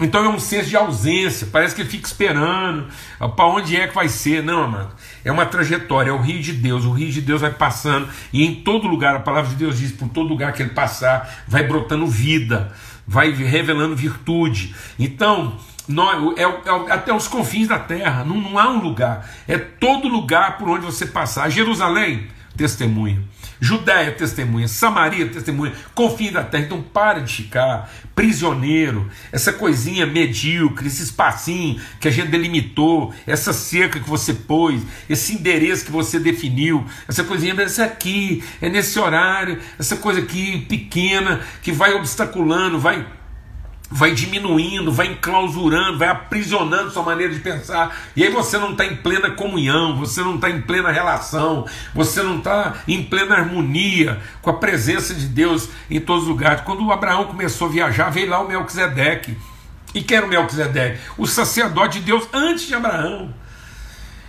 Então 0.00 0.24
é 0.24 0.28
um 0.28 0.38
senso 0.38 0.68
de 0.68 0.76
ausência, 0.76 1.48
parece 1.50 1.74
que 1.74 1.80
ele 1.80 1.88
fica 1.88 2.06
esperando 2.06 2.86
para 3.34 3.46
onde 3.46 3.76
é 3.76 3.88
que 3.88 3.94
vai 3.94 4.08
ser. 4.08 4.42
Não, 4.42 4.64
amado, 4.64 4.94
é 5.24 5.32
uma 5.32 5.46
trajetória, 5.46 6.10
é 6.10 6.12
o 6.12 6.20
rio 6.20 6.40
de 6.40 6.52
Deus. 6.52 6.84
O 6.84 6.92
rio 6.92 7.10
de 7.10 7.22
Deus 7.22 7.40
vai 7.40 7.50
passando 7.50 8.08
e 8.32 8.44
em 8.44 8.56
todo 8.56 8.86
lugar, 8.86 9.16
a 9.16 9.20
palavra 9.20 9.50
de 9.50 9.56
Deus 9.56 9.78
diz: 9.78 9.92
por 9.92 10.08
todo 10.08 10.28
lugar 10.28 10.52
que 10.52 10.62
ele 10.62 10.70
passar, 10.70 11.44
vai 11.48 11.62
brotando 11.62 12.06
vida, 12.06 12.72
vai 13.06 13.30
revelando 13.30 13.94
virtude. 13.94 14.74
Então, 14.98 15.56
nós, 15.88 16.36
é, 16.36 16.42
é, 16.42 16.92
até 16.92 17.14
os 17.14 17.28
confins 17.28 17.68
da 17.68 17.78
terra, 17.78 18.24
não, 18.24 18.40
não 18.40 18.58
há 18.58 18.68
um 18.68 18.80
lugar, 18.80 19.30
é 19.46 19.56
todo 19.56 20.08
lugar 20.08 20.58
por 20.58 20.68
onde 20.68 20.84
você 20.84 21.06
passar. 21.06 21.48
Jerusalém, 21.48 22.26
testemunha. 22.56 23.22
Judéia, 23.60 24.12
testemunha. 24.12 24.68
Samaria, 24.68 25.28
testemunha. 25.28 25.72
Confins 25.94 26.32
da 26.32 26.42
terra. 26.42 26.64
Então 26.64 26.82
para 26.82 27.20
de 27.20 27.32
ficar 27.32 27.90
prisioneiro. 28.14 29.08
Essa 29.32 29.52
coisinha 29.52 30.06
medíocre, 30.06 30.86
esse 30.86 31.02
espacinho 31.02 31.80
que 32.00 32.08
a 32.08 32.10
gente 32.10 32.28
delimitou, 32.28 33.14
essa 33.26 33.52
cerca 33.52 34.00
que 34.00 34.08
você 34.08 34.34
pôs, 34.34 34.82
esse 35.08 35.34
endereço 35.34 35.84
que 35.84 35.92
você 35.92 36.18
definiu, 36.18 36.84
essa 37.08 37.24
coisinha, 37.24 37.54
essa 37.62 37.84
aqui, 37.84 38.42
é 38.60 38.68
nesse 38.68 38.98
horário, 38.98 39.58
essa 39.78 39.96
coisa 39.96 40.20
aqui 40.20 40.60
pequena 40.68 41.40
que 41.62 41.72
vai 41.72 41.92
obstaculando, 41.94 42.78
vai 42.78 43.06
vai 43.90 44.12
diminuindo, 44.12 44.90
vai 44.90 45.06
enclausurando, 45.06 45.98
vai 45.98 46.08
aprisionando 46.08 46.90
sua 46.90 47.02
maneira 47.02 47.32
de 47.32 47.40
pensar, 47.40 47.96
e 48.16 48.22
aí 48.22 48.30
você 48.30 48.58
não 48.58 48.72
está 48.72 48.84
em 48.84 48.96
plena 48.96 49.30
comunhão, 49.30 49.96
você 49.96 50.22
não 50.22 50.34
está 50.34 50.50
em 50.50 50.60
plena 50.60 50.90
relação, 50.90 51.66
você 51.94 52.22
não 52.22 52.38
está 52.38 52.74
em 52.88 53.02
plena 53.02 53.36
harmonia 53.36 54.20
com 54.42 54.50
a 54.50 54.54
presença 54.54 55.14
de 55.14 55.26
Deus 55.26 55.68
em 55.90 56.00
todos 56.00 56.24
os 56.24 56.28
lugares. 56.28 56.62
Quando 56.62 56.90
Abraão 56.90 57.26
começou 57.26 57.68
a 57.68 57.70
viajar, 57.70 58.10
veio 58.10 58.28
lá 58.28 58.40
o 58.40 58.48
Melquisedeque. 58.48 59.36
E 59.94 60.02
quem 60.02 60.18
era 60.18 60.26
o 60.26 60.28
Melquisedeque? 60.28 61.00
O 61.16 61.26
sacerdote 61.26 62.00
de 62.00 62.06
Deus 62.06 62.28
antes 62.32 62.66
de 62.66 62.74
Abraão. 62.74 63.32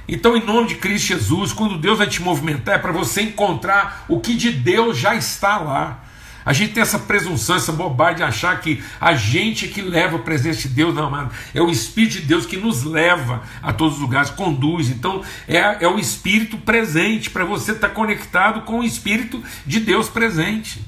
Então, 0.08 0.38
em 0.38 0.46
nome 0.46 0.70
de 0.70 0.76
Cristo 0.76 1.08
Jesus, 1.08 1.52
quando 1.52 1.78
Deus 1.78 1.98
vai 1.98 2.08
te 2.08 2.22
movimentar, 2.22 2.76
é 2.76 2.78
para 2.78 2.94
você 2.94 3.22
encontrar 3.24 4.06
o 4.08 4.22
que 4.22 4.36
de 4.36 4.52
Deus 4.52 4.98
já 4.98 5.16
está 5.16 5.58
lá. 5.58 6.07
A 6.48 6.54
gente 6.54 6.72
tem 6.72 6.82
essa 6.82 6.98
presunção, 6.98 7.58
essa 7.58 7.74
bobagem 7.74 8.16
de 8.16 8.24
achar 8.24 8.62
que 8.62 8.82
a 9.02 9.14
gente 9.14 9.68
que 9.68 9.82
leva 9.82 10.16
a 10.16 10.20
presença 10.20 10.62
de 10.62 10.70
Deus, 10.70 10.96
não, 10.96 11.08
amado. 11.08 11.36
É 11.54 11.62
o 11.62 11.70
Espírito 11.70 12.14
de 12.14 12.22
Deus 12.22 12.46
que 12.46 12.56
nos 12.56 12.86
leva 12.86 13.44
a 13.62 13.74
todos 13.74 13.96
os 13.96 14.02
lugares, 14.02 14.30
conduz. 14.30 14.90
Então, 14.90 15.22
é, 15.46 15.84
é 15.84 15.88
o 15.90 16.00
Espírito 16.00 16.58
presente, 16.60 17.30
para 17.30 17.44
você 17.44 17.74
estar 17.74 17.90
tá 17.90 17.94
conectado 17.94 18.62
com 18.62 18.80
o 18.80 18.84
Espírito 18.86 19.44
de 19.66 19.82
Deus 19.82 20.08
presente. 20.08 20.80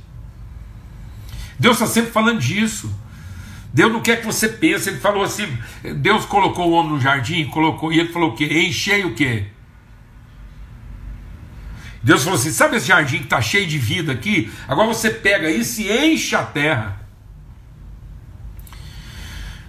Deus 1.59 1.75
está 1.75 1.87
sempre 1.87 2.11
falando 2.11 2.39
disso. 2.39 2.89
Deus 3.73 3.91
não 3.91 3.99
quer 3.99 4.21
que 4.21 4.25
você 4.25 4.47
pense. 4.47 4.87
Ele 4.87 4.99
falou 4.99 5.23
assim: 5.23 5.45
Deus 5.97 6.23
colocou 6.23 6.69
o 6.69 6.71
homem 6.71 6.93
no 6.93 7.01
jardim, 7.01 7.43
colocou, 7.47 7.91
e 7.91 7.99
ele 7.99 8.13
falou 8.13 8.29
o 8.29 8.33
quê? 8.33 8.45
Enchei 8.45 9.03
o 9.03 9.13
quê? 9.13 9.47
Deus 12.01 12.23
falou 12.23 12.39
assim: 12.39 12.51
sabe 12.51 12.77
esse 12.77 12.87
jardim 12.87 13.17
que 13.19 13.23
está 13.25 13.41
cheio 13.41 13.67
de 13.67 13.77
vida 13.77 14.11
aqui? 14.11 14.51
Agora 14.67 14.87
você 14.87 15.09
pega 15.09 15.49
isso 15.49 15.81
e 15.81 16.13
enche 16.13 16.35
a 16.35 16.43
terra. 16.43 16.99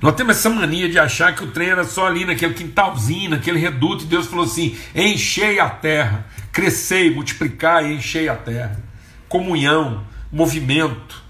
Nós 0.00 0.14
temos 0.14 0.36
essa 0.36 0.48
mania 0.48 0.88
de 0.88 0.98
achar 0.98 1.34
que 1.34 1.44
o 1.44 1.48
trem 1.48 1.68
era 1.68 1.84
só 1.84 2.06
ali 2.06 2.24
naquele 2.24 2.54
quintalzinho, 2.54 3.30
naquele 3.30 3.58
reduto, 3.58 4.04
e 4.04 4.06
Deus 4.06 4.26
falou 4.26 4.44
assim: 4.44 4.78
enchei 4.94 5.60
a 5.60 5.68
terra, 5.68 6.26
crescei, 6.52 7.14
multiplicai, 7.14 7.92
enchei 7.92 8.28
a 8.28 8.36
terra. 8.36 8.82
Comunhão, 9.28 10.04
movimento. 10.32 11.22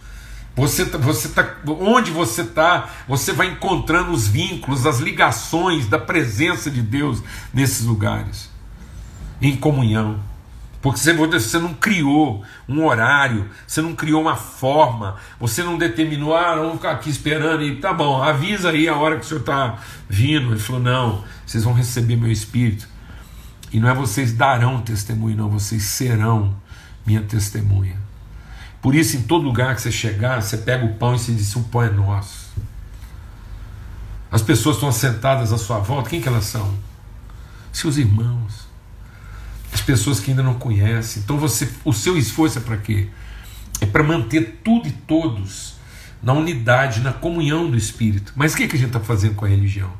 Você, 0.54 0.84
tá, 0.84 0.98
você 0.98 1.28
tá, 1.30 1.56
onde 1.66 2.10
você 2.10 2.42
está, 2.42 2.90
você 3.08 3.32
vai 3.32 3.48
encontrando 3.48 4.10
os 4.12 4.28
vínculos, 4.28 4.86
as 4.86 4.98
ligações 4.98 5.86
da 5.86 5.98
presença 5.98 6.70
de 6.70 6.82
Deus 6.82 7.22
nesses 7.52 7.86
lugares, 7.86 8.50
em 9.40 9.56
comunhão. 9.56 10.29
Porque 10.82 10.98
você 10.98 11.58
não 11.58 11.74
criou 11.74 12.42
um 12.66 12.86
horário, 12.86 13.50
você 13.66 13.82
não 13.82 13.94
criou 13.94 14.22
uma 14.22 14.34
forma, 14.34 15.16
você 15.38 15.62
não 15.62 15.76
determinou, 15.76 16.34
ah, 16.34 16.54
vamos 16.56 16.76
ficar 16.76 16.92
aqui 16.92 17.10
esperando 17.10 17.62
e 17.62 17.76
tá 17.76 17.92
bom, 17.92 18.22
avisa 18.22 18.70
aí 18.70 18.88
a 18.88 18.96
hora 18.96 19.16
que 19.18 19.26
o 19.26 19.28
senhor 19.28 19.40
está 19.40 19.78
vindo. 20.08 20.52
Ele 20.52 20.58
falou: 20.58 20.80
não, 20.80 21.24
vocês 21.44 21.64
vão 21.64 21.74
receber 21.74 22.16
meu 22.16 22.32
espírito. 22.32 22.88
E 23.70 23.78
não 23.78 23.90
é 23.90 23.94
vocês 23.94 24.32
darão 24.32 24.80
testemunho, 24.80 25.36
não, 25.36 25.50
vocês 25.50 25.82
serão 25.82 26.56
minha 27.06 27.20
testemunha. 27.20 27.98
Por 28.80 28.94
isso, 28.94 29.16
em 29.18 29.22
todo 29.22 29.44
lugar 29.44 29.74
que 29.74 29.82
você 29.82 29.92
chegar, 29.92 30.40
você 30.40 30.56
pega 30.56 30.86
o 30.86 30.94
pão 30.94 31.14
e 31.14 31.18
você 31.18 31.32
diz: 31.32 31.54
o 31.56 31.64
pão 31.64 31.82
é 31.82 31.90
nosso. 31.90 32.50
As 34.32 34.40
pessoas 34.40 34.76
estão 34.76 34.90
sentadas 34.90 35.52
à 35.52 35.58
sua 35.58 35.78
volta, 35.78 36.08
quem 36.08 36.22
que 36.22 36.28
elas 36.28 36.44
são? 36.46 36.74
Seus 37.70 37.98
irmãos 37.98 38.69
as 39.72 39.80
pessoas 39.80 40.20
que 40.20 40.30
ainda 40.30 40.42
não 40.42 40.54
conhecem. 40.54 41.22
Então 41.22 41.38
você, 41.38 41.68
o 41.84 41.92
seu 41.92 42.16
esforço 42.16 42.58
é 42.58 42.60
para 42.60 42.76
quê? 42.76 43.08
É 43.80 43.86
para 43.86 44.02
manter 44.02 44.60
tudo 44.64 44.88
e 44.88 44.92
todos 44.92 45.74
na 46.22 46.32
unidade, 46.32 47.00
na 47.00 47.12
comunhão 47.12 47.70
do 47.70 47.76
Espírito. 47.76 48.32
Mas 48.36 48.52
o 48.52 48.56
que, 48.56 48.68
que 48.68 48.76
a 48.76 48.78
gente 48.78 48.88
está 48.88 49.00
fazendo 49.00 49.34
com 49.34 49.44
a 49.44 49.48
religião? 49.48 49.92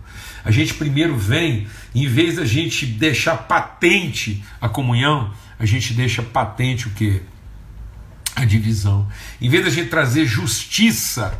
A 0.44 0.50
gente 0.50 0.74
primeiro 0.74 1.16
vem, 1.16 1.66
em 1.94 2.06
vez 2.06 2.36
da 2.36 2.44
gente 2.44 2.86
deixar 2.86 3.36
patente 3.36 4.42
a 4.60 4.68
comunhão, 4.68 5.32
a 5.58 5.66
gente 5.66 5.92
deixa 5.92 6.22
patente 6.22 6.88
o 6.88 6.90
que? 6.90 7.22
A 8.34 8.44
divisão. 8.44 9.08
Em 9.40 9.48
vez 9.48 9.64
da 9.64 9.70
gente 9.70 9.88
trazer 9.88 10.26
justiça 10.26 11.38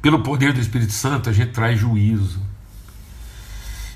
pelo 0.00 0.20
poder 0.22 0.52
do 0.52 0.60
Espírito 0.60 0.92
Santo, 0.92 1.30
a 1.30 1.32
gente 1.32 1.52
traz 1.52 1.78
juízo. 1.78 2.47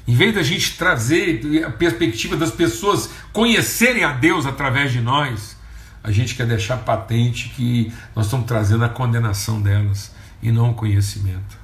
Em 0.07 0.15
vez 0.15 0.35
da 0.35 0.43
gente 0.43 0.77
trazer 0.77 1.65
a 1.65 1.71
perspectiva 1.71 2.37
das 2.37 2.51
pessoas 2.51 3.11
conhecerem 3.33 4.05
a 4.05 4.13
Deus 4.13 4.47
através 4.47 4.93
de 4.93 5.01
nós, 5.01 5.57
a 6.03 6.11
gente 6.11 6.35
quer 6.35 6.47
deixar 6.47 6.79
patente 6.79 7.51
que 7.51 7.93
nós 8.15 8.27
estamos 8.27 8.47
trazendo 8.47 8.85
a 8.85 8.89
condenação 8.89 9.63
delas 9.63 10.13
e 10.43 10.51
não 10.51 10.71
o 10.71 10.75
conhecimento. 10.75 11.57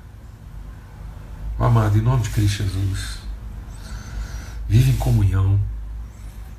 Amado, 1.59 1.99
em 1.99 2.01
nome 2.01 2.23
de 2.23 2.31
Cristo 2.31 2.63
Jesus, 2.63 3.19
vive 4.69 4.91
em 4.91 4.97
comunhão. 4.97 5.59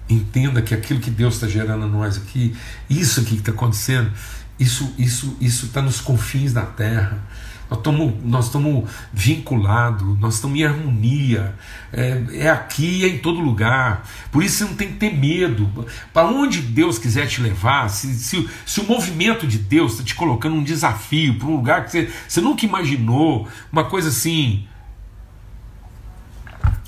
Entenda 0.10 0.62
que 0.62 0.74
aquilo 0.74 1.00
que 1.00 1.10
Deus 1.10 1.36
está 1.36 1.48
gerando 1.48 1.86
a 1.86 1.88
nós 1.88 2.18
aqui, 2.18 2.58
isso 2.90 3.22
aqui 3.22 3.36
que 3.36 3.36
está 3.36 3.52
acontecendo, 3.52 4.12
isso 4.60 4.94
isso 4.98 5.38
isso 5.40 5.68
está 5.68 5.82
nos 5.82 6.02
confins 6.02 6.54
da 6.54 6.66
terra. 6.66 7.24
Nós 7.70 7.78
estamos, 7.78 8.14
nós 8.24 8.46
estamos 8.46 8.90
vinculados, 9.14 10.20
nós 10.20 10.36
estamos 10.36 10.58
em 10.58 10.64
harmonia. 10.64 11.54
É, 11.94 12.24
é 12.32 12.50
aqui, 12.50 13.06
é 13.06 13.08
em 13.08 13.20
todo 13.20 13.40
lugar. 13.40 14.08
Por 14.32 14.44
isso 14.44 14.58
você 14.58 14.64
não 14.64 14.76
tem 14.76 14.88
que 14.88 14.96
ter 14.96 15.16
medo. 15.16 15.70
Para 16.12 16.28
onde 16.28 16.62
Deus 16.62 16.98
quiser 16.98 17.28
te 17.28 17.42
levar, 17.42 17.88
se, 17.90 18.12
se, 18.16 18.50
se 18.66 18.80
o 18.80 18.88
movimento 18.88 19.46
de 19.46 19.60
Deus 19.60 19.94
está 19.94 20.04
te 20.04 20.16
colocando 20.16 20.56
um 20.56 20.64
desafio 20.64 21.38
para 21.38 21.48
um 21.48 21.56
lugar 21.56 21.86
que 21.86 21.92
você, 21.92 22.12
você 22.28 22.42
nunca 22.42 22.66
imaginou, 22.66 23.48
uma 23.72 23.84
coisa 23.84 24.10
assim. 24.10 24.66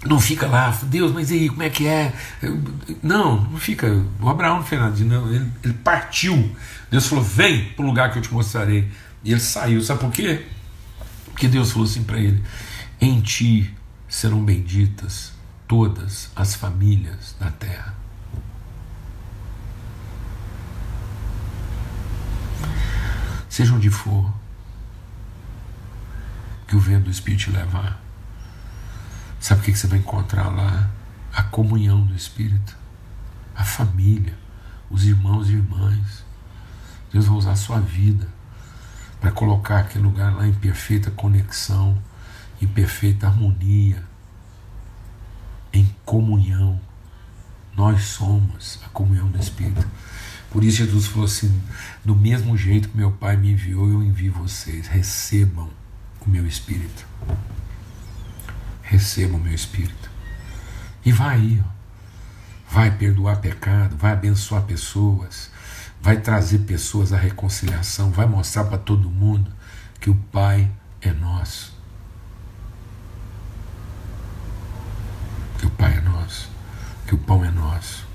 Não 0.05 0.19
fica 0.19 0.47
lá, 0.47 0.76
Deus, 0.84 1.11
mas 1.11 1.32
aí, 1.32 1.47
como 1.47 1.61
é 1.61 1.69
que 1.69 1.88
é? 1.88 2.11
Não, 3.03 3.41
não 3.41 3.57
fica. 3.57 3.88
O 4.19 4.30
Abraão 4.30 4.57
não 4.57 4.63
não. 5.03 5.32
Ele, 5.32 5.51
ele 5.63 5.74
partiu. 5.76 6.55
Deus 6.89 7.07
falou: 7.07 7.24
vem 7.24 7.65
para 7.69 7.84
o 7.84 7.86
lugar 7.88 8.11
que 8.11 8.17
eu 8.17 8.22
te 8.22 8.34
mostrarei. 8.34 8.89
E 9.24 9.32
ele 9.32 9.39
saiu. 9.39 9.82
Sabe 9.82 9.99
por 9.99 10.11
quê? 10.11 10.45
Porque 11.26 11.47
Deus 11.47 11.72
falou 11.72 11.88
assim 11.88 12.03
para 12.03 12.19
ele: 12.19 12.43
Em 12.99 13.22
ti 13.22 13.74
serão 14.09 14.43
benditas 14.43 15.34
todas 15.67 16.32
as 16.36 16.55
famílias 16.55 17.36
da 17.39 17.51
terra. 17.51 17.95
Seja 23.47 23.74
onde 23.74 23.89
for 23.89 24.34
que 26.67 26.76
o 26.76 26.80
vento 26.80 27.03
do 27.03 27.11
Espírito 27.11 27.43
te 27.43 27.51
levar, 27.51 28.01
sabe 29.42 29.62
o 29.62 29.64
que 29.64 29.76
você 29.76 29.88
vai 29.88 30.00
encontrar 30.00 30.48
lá? 30.50 30.89
A 31.34 31.44
comunhão 31.44 32.06
do 32.06 32.16
Espírito, 32.16 32.78
a 33.56 33.64
família, 33.64 34.38
os 34.89 35.06
irmãos 35.06 35.50
e 35.50 35.54
irmãs. 35.54 36.24
Deus 37.12 37.26
vai 37.26 37.38
usar 37.38 37.52
a 37.52 37.56
sua 37.56 37.80
vida 37.80 38.28
para 39.20 39.32
colocar 39.32 39.80
aquele 39.80 40.04
lugar 40.04 40.34
lá 40.34 40.48
em 40.48 40.54
perfeita 40.54 41.12
conexão, 41.12 41.98
em 42.62 42.68
perfeita 42.68 43.28
harmonia, 43.28 44.04
em 45.74 45.94
comunhão. 46.06 46.80
Nós 47.76 48.04
somos 48.04 48.80
a 48.86 48.89
comunhão 48.89 49.30
do 49.30 49.39
Espírito. 49.39 49.88
Por 50.52 50.64
isso 50.64 50.78
Jesus 50.78 51.08
falou 51.08 51.26
assim: 51.26 51.62
do 52.04 52.16
mesmo 52.16 52.58
jeito 52.58 52.89
que 52.89 52.98
meu 52.98 53.12
Pai 53.12 53.38
me 53.38 53.54
enviou, 53.54 53.89
eu 53.89 54.04
envio 54.04 54.34
vocês. 54.34 54.88
Recebam 54.88 55.70
o 56.20 56.30
meu 56.30 56.46
Espírito. 56.46 57.06
Recebam 58.92 59.38
o 59.38 59.42
meu 59.42 59.54
Espírito. 59.54 60.12
E 61.06 61.14
vai 61.14 61.36
aí, 61.38 61.64
ó. 61.66 61.70
vai 62.70 62.92
perdoar 62.92 63.38
pecado, 63.38 63.96
vai 63.96 64.12
abençoar 64.12 64.64
pessoas, 64.64 65.50
vai 66.02 66.18
trazer 66.18 66.60
pessoas 66.60 67.14
à 67.14 67.18
reconciliação, 67.18 68.12
vai 68.12 68.26
mostrar 68.26 68.66
para 68.66 68.78
todo 68.78 69.10
mundo 69.10 69.50
que 69.98 70.10
o 70.10 70.16
Pai 70.16 70.70
é 71.02 71.14
nosso. 71.14 71.74
Que 75.58 75.68
o 75.68 75.70
Pai 75.70 75.98
é 75.98 76.02
nosso, 76.02 76.52
que 77.08 77.16
o 77.16 77.18
pão 77.18 77.46
é 77.46 77.50
nosso. 77.50 78.06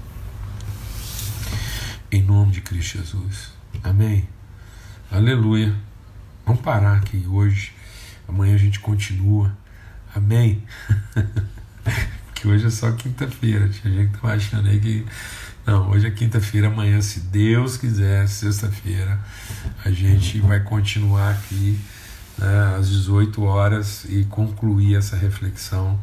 Em 2.12 2.22
nome 2.22 2.52
de 2.52 2.60
Cristo 2.60 2.98
Jesus. 2.98 3.50
Amém. 3.82 4.28
Aleluia. 5.10 5.74
Vamos 6.44 6.60
parar 6.60 6.98
aqui 6.98 7.26
hoje. 7.26 7.72
Amanhã 8.28 8.54
a 8.54 8.58
gente 8.58 8.78
continua. 8.78 9.56
Amém. 10.16 10.62
que 12.34 12.48
hoje 12.48 12.66
é 12.66 12.70
só 12.70 12.90
quinta-feira. 12.92 13.68
Tinha 13.68 13.92
gente 13.92 14.08
que 14.08 14.16
estava 14.16 14.32
achando 14.32 14.66
aí 14.66 14.80
que 14.80 15.06
não, 15.66 15.90
hoje 15.90 16.06
é 16.06 16.10
quinta-feira, 16.10 16.68
amanhã, 16.68 17.02
se 17.02 17.20
Deus 17.20 17.76
quiser, 17.76 18.26
sexta-feira, 18.26 19.20
a 19.84 19.90
gente 19.90 20.40
vai 20.40 20.60
continuar 20.60 21.32
aqui 21.32 21.78
né, 22.38 22.76
às 22.78 22.88
18 22.88 23.42
horas 23.42 24.06
e 24.08 24.24
concluir 24.24 24.94
essa 24.94 25.16
reflexão 25.16 26.00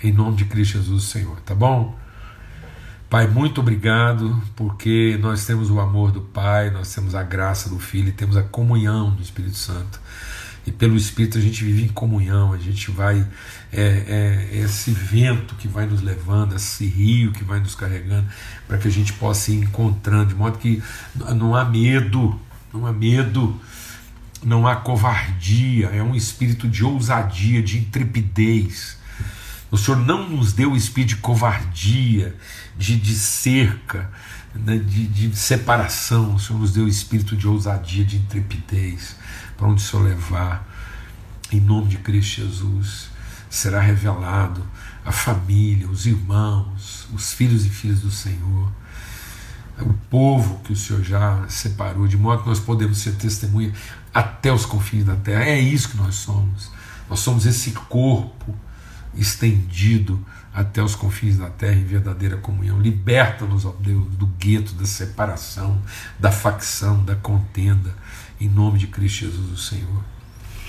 em 0.00 0.12
nome 0.12 0.36
de 0.36 0.44
Cristo 0.44 0.74
Jesus, 0.74 1.04
Senhor, 1.04 1.40
tá 1.40 1.56
bom? 1.56 1.98
Pai, 3.10 3.26
muito 3.26 3.60
obrigado, 3.60 4.40
porque 4.54 5.18
nós 5.20 5.44
temos 5.44 5.70
o 5.70 5.80
amor 5.80 6.12
do 6.12 6.20
Pai, 6.20 6.70
nós 6.70 6.94
temos 6.94 7.16
a 7.16 7.22
graça 7.24 7.68
do 7.68 7.80
Filho 7.80 8.10
e 8.10 8.12
temos 8.12 8.36
a 8.36 8.44
comunhão 8.44 9.12
do 9.16 9.22
Espírito 9.22 9.56
Santo 9.56 9.98
e 10.68 10.72
pelo 10.72 10.96
Espírito 10.96 11.38
a 11.38 11.40
gente 11.40 11.64
vive 11.64 11.84
em 11.84 11.88
comunhão, 11.88 12.52
a 12.52 12.58
gente 12.58 12.90
vai, 12.90 13.26
é, 13.72 14.48
é, 14.52 14.58
esse 14.58 14.90
vento 14.90 15.54
que 15.54 15.66
vai 15.66 15.86
nos 15.86 16.02
levando, 16.02 16.54
esse 16.54 16.84
rio 16.84 17.32
que 17.32 17.42
vai 17.42 17.58
nos 17.58 17.74
carregando, 17.74 18.28
para 18.66 18.76
que 18.76 18.86
a 18.86 18.90
gente 18.90 19.14
possa 19.14 19.50
ir 19.50 19.62
encontrando, 19.62 20.26
de 20.26 20.34
modo 20.34 20.58
que 20.58 20.82
não 21.14 21.56
há 21.56 21.64
medo, 21.64 22.38
não 22.72 22.86
há 22.86 22.92
medo, 22.92 23.58
não 24.44 24.68
há 24.68 24.76
covardia, 24.76 25.86
é 25.86 26.02
um 26.02 26.14
espírito 26.14 26.68
de 26.68 26.84
ousadia, 26.84 27.62
de 27.62 27.78
intrepidez. 27.78 28.98
O 29.70 29.78
Senhor 29.78 29.96
não 29.96 30.28
nos 30.28 30.52
deu 30.52 30.72
o 30.72 30.76
espírito 30.76 31.10
de 31.10 31.16
covardia, 31.16 32.36
de, 32.76 32.94
de 32.94 33.14
cerca, 33.14 34.10
né, 34.54 34.76
de, 34.76 35.06
de 35.06 35.34
separação, 35.34 36.34
o 36.34 36.38
Senhor 36.38 36.58
nos 36.58 36.72
deu 36.74 36.84
o 36.84 36.88
espírito 36.88 37.34
de 37.34 37.48
ousadia, 37.48 38.04
de 38.04 38.18
intrepidez 38.18 39.16
para 39.58 39.66
onde 39.66 39.82
o 39.82 39.84
Senhor 39.84 40.04
levar, 40.04 40.66
em 41.50 41.60
nome 41.60 41.88
de 41.88 41.98
Cristo 41.98 42.42
Jesus, 42.42 43.10
será 43.50 43.80
revelado 43.80 44.64
a 45.04 45.10
família, 45.10 45.88
os 45.88 46.06
irmãos, 46.06 47.08
os 47.12 47.32
filhos 47.32 47.66
e 47.66 47.68
filhas 47.68 48.00
do 48.00 48.10
Senhor, 48.10 48.70
o 49.80 49.92
povo 50.08 50.60
que 50.60 50.72
o 50.72 50.76
Senhor 50.76 51.02
já 51.02 51.44
separou, 51.48 52.06
de 52.06 52.16
modo 52.16 52.42
que 52.42 52.48
nós 52.48 52.60
podemos 52.60 52.98
ser 52.98 53.12
testemunha 53.16 53.72
até 54.14 54.52
os 54.52 54.64
confins 54.64 55.04
da 55.04 55.16
terra. 55.16 55.44
É 55.44 55.58
isso 55.58 55.90
que 55.90 55.96
nós 55.96 56.14
somos. 56.14 56.70
Nós 57.10 57.20
somos 57.20 57.44
esse 57.46 57.72
corpo 57.72 58.54
estendido 59.14 60.24
até 60.52 60.82
os 60.82 60.94
confins 60.94 61.38
da 61.38 61.48
terra 61.48 61.74
em 61.74 61.84
verdadeira 61.84 62.36
comunhão. 62.36 62.80
Liberta-nos, 62.80 63.64
ó 63.64 63.74
Deus, 63.78 64.06
do 64.16 64.26
gueto, 64.26 64.74
da 64.74 64.86
separação, 64.86 65.80
da 66.18 66.30
facção, 66.30 67.04
da 67.04 67.14
contenda 67.14 67.94
em 68.40 68.48
nome 68.48 68.78
de 68.78 68.86
Cristo 68.86 69.20
Jesus, 69.20 69.52
o 69.52 69.56
Senhor. 69.56 70.04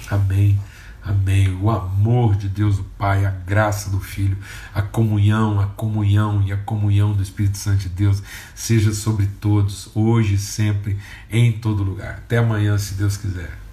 Amém. 0.10 0.60
Amém. 1.04 1.58
O 1.62 1.72
amor 1.72 2.36
de 2.36 2.50
Deus 2.50 2.78
o 2.78 2.84
Pai, 2.84 3.26
a 3.26 3.32
graça 3.32 3.90
do 3.90 4.00
Filho, 4.00 4.38
a 4.74 4.82
comunhão, 4.82 5.60
a 5.60 5.66
comunhão 5.68 6.44
e 6.44 6.52
a 6.52 6.58
comunhão 6.58 7.14
do 7.14 7.24
Espírito 7.24 7.58
Santo 7.58 7.84
de 7.84 7.90
Deus 7.90 8.22
seja 8.54 8.94
sobre 8.94 9.28
todos, 9.40 9.90
hoje 9.96 10.38
sempre, 10.38 10.98
em 11.32 11.52
todo 11.52 11.84
lugar. 11.84 12.16
Até 12.16 12.38
amanhã, 12.38 12.78
se 12.78 12.96
Deus 12.96 13.18
quiser. 13.18 13.69